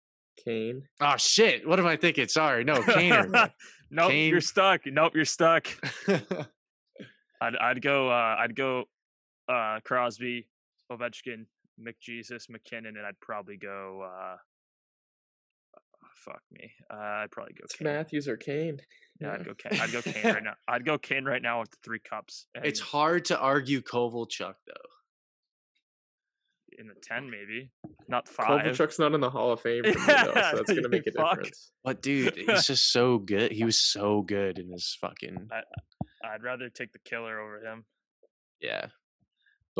[0.44, 0.82] Kane.
[1.00, 1.66] Oh shit!
[1.66, 2.28] What am I thinking?
[2.28, 3.32] Sorry, no, Kane.
[3.90, 4.30] nope, Kane.
[4.30, 4.82] you're stuck.
[4.86, 5.66] Nope, you're stuck.
[7.40, 8.84] I'd I'd go uh I'd go
[9.48, 10.46] uh Crosby,
[10.90, 11.46] Ovechkin,
[11.80, 14.36] McJesus, MacKinnon, and I'd probably go uh
[16.24, 16.70] fuck me.
[16.92, 17.86] Uh, I'd probably go It's Kane.
[17.88, 18.78] Matthews or Kane.
[19.20, 19.80] Yeah, I'd go Kane.
[19.80, 20.54] I'd go Kane right now.
[20.68, 22.46] I'd go Kane right now with the three cups.
[22.54, 24.88] it's hard to argue Kovalchuk though.
[26.78, 27.70] in the ten, maybe
[28.08, 28.66] not five.
[28.66, 31.12] Kovalchuk's not in the Hall of Fame for me, though, so that's gonna make a
[31.12, 31.36] fuck.
[31.36, 31.70] difference.
[31.84, 33.52] But dude, he's just so good.
[33.52, 35.48] He was so good in his fucking
[36.22, 37.84] I'd rather take the killer over him.
[38.60, 38.86] yeah.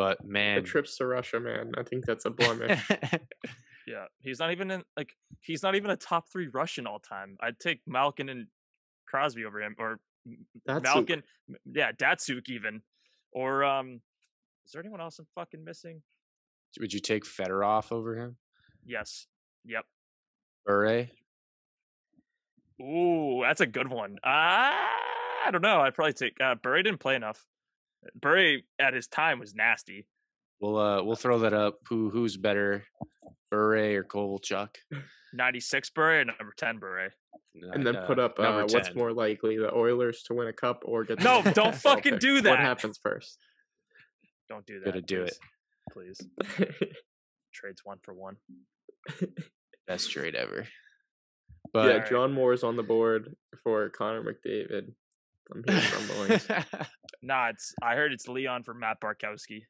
[0.01, 1.73] But man, The man, trips to Russia, man.
[1.77, 2.89] I think that's a blemish.
[3.87, 7.37] Yeah, he's not even in like he's not even a top three Russian all time.
[7.41, 8.47] I'd take Malkin and
[9.09, 9.99] Crosby over him, or
[10.69, 10.83] Datsyuk.
[10.83, 11.23] Malkin,
[11.65, 12.83] yeah, Datsyuk even,
[13.33, 14.01] or um,
[14.65, 16.03] is there anyone else I'm fucking missing?
[16.79, 18.37] would you take Fedorov over him?
[18.85, 19.27] Yes,
[19.65, 19.87] yep.
[20.65, 21.09] Bure?
[22.81, 24.19] Ooh, that's a good one.
[24.23, 24.89] Ah,
[25.47, 25.81] I don't know.
[25.81, 27.45] I'd probably take uh, Burry didn't play enough.
[28.15, 30.07] Burry at his time was nasty.
[30.61, 31.79] We'll uh we'll throw that up.
[31.89, 32.85] Who who's better,
[33.51, 34.69] Bure or Kovalchuk?
[35.33, 37.11] 96 Burry and number 10 Burry.
[37.73, 41.05] and then put up uh, what's more likely, the Oilers to win a cup or
[41.05, 42.21] get the No, don't fucking pick?
[42.21, 42.51] do that.
[42.51, 43.39] What happens first?
[44.49, 44.87] Don't do that.
[44.87, 45.39] Gotta do it.
[45.93, 46.21] please.
[47.55, 48.37] Trades one for one.
[49.87, 50.63] best trade ever.
[50.63, 50.67] yeah,
[51.73, 52.11] But Alright.
[52.11, 54.93] John Moore's on the board for Connor McDavid.
[55.55, 56.49] I'm hearing rumblings.
[57.23, 59.63] Nah, it's I heard it's Leon for Matt Bartkowski.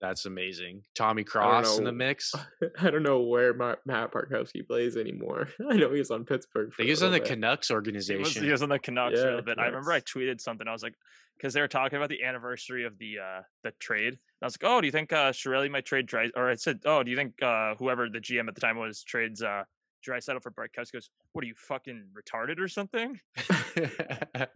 [0.00, 0.82] that's amazing.
[0.94, 2.34] Tommy Cross in the mix.
[2.80, 5.48] I don't know where Ma- Matt Bartkowski plays anymore.
[5.70, 6.68] I know he's on Pittsburgh.
[6.68, 7.28] I For think a he's on the bit.
[7.28, 8.44] Canucks He was, organization.
[8.44, 9.58] he was on the Canucks for a little bit.
[9.58, 10.66] I remember I tweeted something.
[10.66, 10.94] I was like,
[11.36, 14.14] because they were talking about the anniversary of the uh the trade.
[14.14, 16.30] And I was like, oh, do you think uh Chiarelli might trade Dry?
[16.34, 19.02] Or I said, oh, do you think uh whoever the GM at the time was
[19.04, 19.64] trades uh
[20.06, 20.92] Draisaitl for Bartkowski?
[20.94, 23.20] Goes, what are you fucking retarded or something?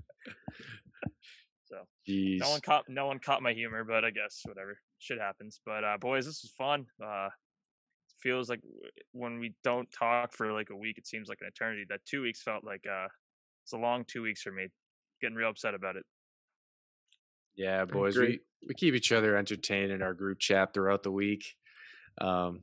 [1.66, 1.76] So
[2.08, 2.40] Jeez.
[2.40, 5.60] no one caught no one caught my humor, but I guess whatever shit happens.
[5.64, 6.86] But uh boys, this was fun.
[7.04, 7.28] Uh
[8.22, 8.60] feels like
[9.12, 11.84] when we don't talk for like a week, it seems like an eternity.
[11.88, 13.08] That two weeks felt like uh
[13.64, 14.68] it's a long two weeks for me.
[15.20, 16.04] Getting real upset about it.
[17.56, 21.54] Yeah, boys, we, we keep each other entertained in our group chat throughout the week.
[22.20, 22.62] Um,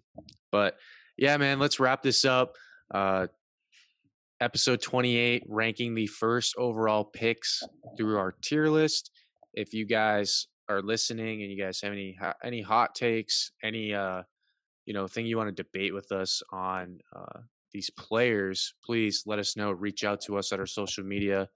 [0.51, 0.75] but
[1.17, 2.57] yeah, man, let's wrap this up.
[2.93, 3.27] Uh,
[4.41, 7.61] episode 28, ranking the first overall picks
[7.97, 9.11] through our tier list.
[9.53, 14.23] If you guys are listening and you guys have any any hot takes, any uh,
[14.85, 17.39] you know thing you want to debate with us on uh,
[17.71, 19.71] these players, please let us know.
[19.71, 21.47] Reach out to us at our social media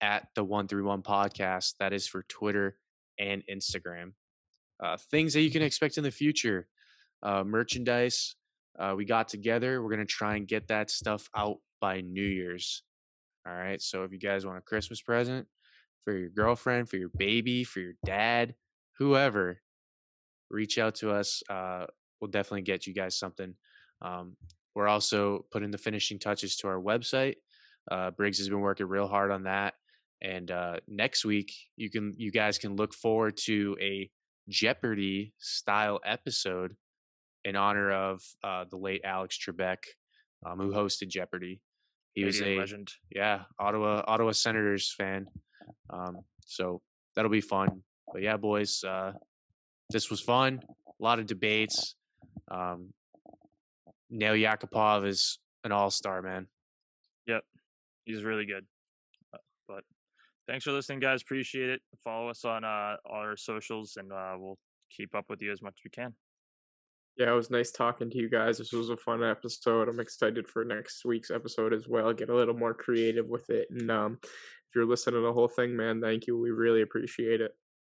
[0.00, 1.74] at the 131 podcast.
[1.78, 2.76] That is for Twitter
[3.18, 4.12] and Instagram.
[4.82, 6.66] Uh, things that you can expect in the future
[7.22, 8.34] uh, merchandise.
[8.80, 9.82] Uh, we got together.
[9.82, 12.82] We're going to try and get that stuff out by New Year's.
[13.46, 13.80] All right.
[13.80, 15.46] So if you guys want a Christmas present
[16.04, 18.54] for your girlfriend, for your baby, for your dad,
[18.98, 19.60] whoever,
[20.50, 21.42] reach out to us.
[21.48, 21.86] Uh,
[22.20, 23.54] we'll definitely get you guys something.
[24.02, 24.36] Um,
[24.74, 27.36] we're also putting the finishing touches to our website.
[27.90, 29.74] Uh, Briggs has been working real hard on that.
[30.22, 34.10] And uh, next week, you can you guys can look forward to a
[34.48, 36.76] Jeopardy style episode
[37.44, 39.78] in honor of uh, the late Alex Trebek,
[40.44, 41.60] um, who hosted Jeopardy.
[42.14, 42.90] He was a legend.
[43.14, 45.26] yeah Ottawa Ottawa Senators fan,
[45.90, 46.82] um, so
[47.14, 47.82] that'll be fun.
[48.12, 49.12] But yeah, boys, uh,
[49.90, 50.60] this was fun.
[50.88, 51.94] A lot of debates.
[52.50, 52.92] Um,
[54.10, 56.48] Nail Yakupov is an all star, man.
[57.28, 57.44] Yep,
[58.04, 58.66] he's really good.
[59.32, 59.38] Uh,
[59.68, 59.84] But
[60.48, 61.22] thanks for listening, guys.
[61.22, 61.80] Appreciate it.
[62.02, 64.58] Follow us on uh, all our socials, and uh, we'll
[64.90, 66.12] keep up with you as much as we can.
[67.20, 68.56] Yeah, it was nice talking to you guys.
[68.56, 69.90] This was a fun episode.
[69.90, 72.14] I'm excited for next week's episode as well.
[72.14, 73.68] Get a little more creative with it.
[73.70, 76.38] And um, if you're listening to the whole thing, man, thank you.
[76.38, 77.54] We really appreciate it.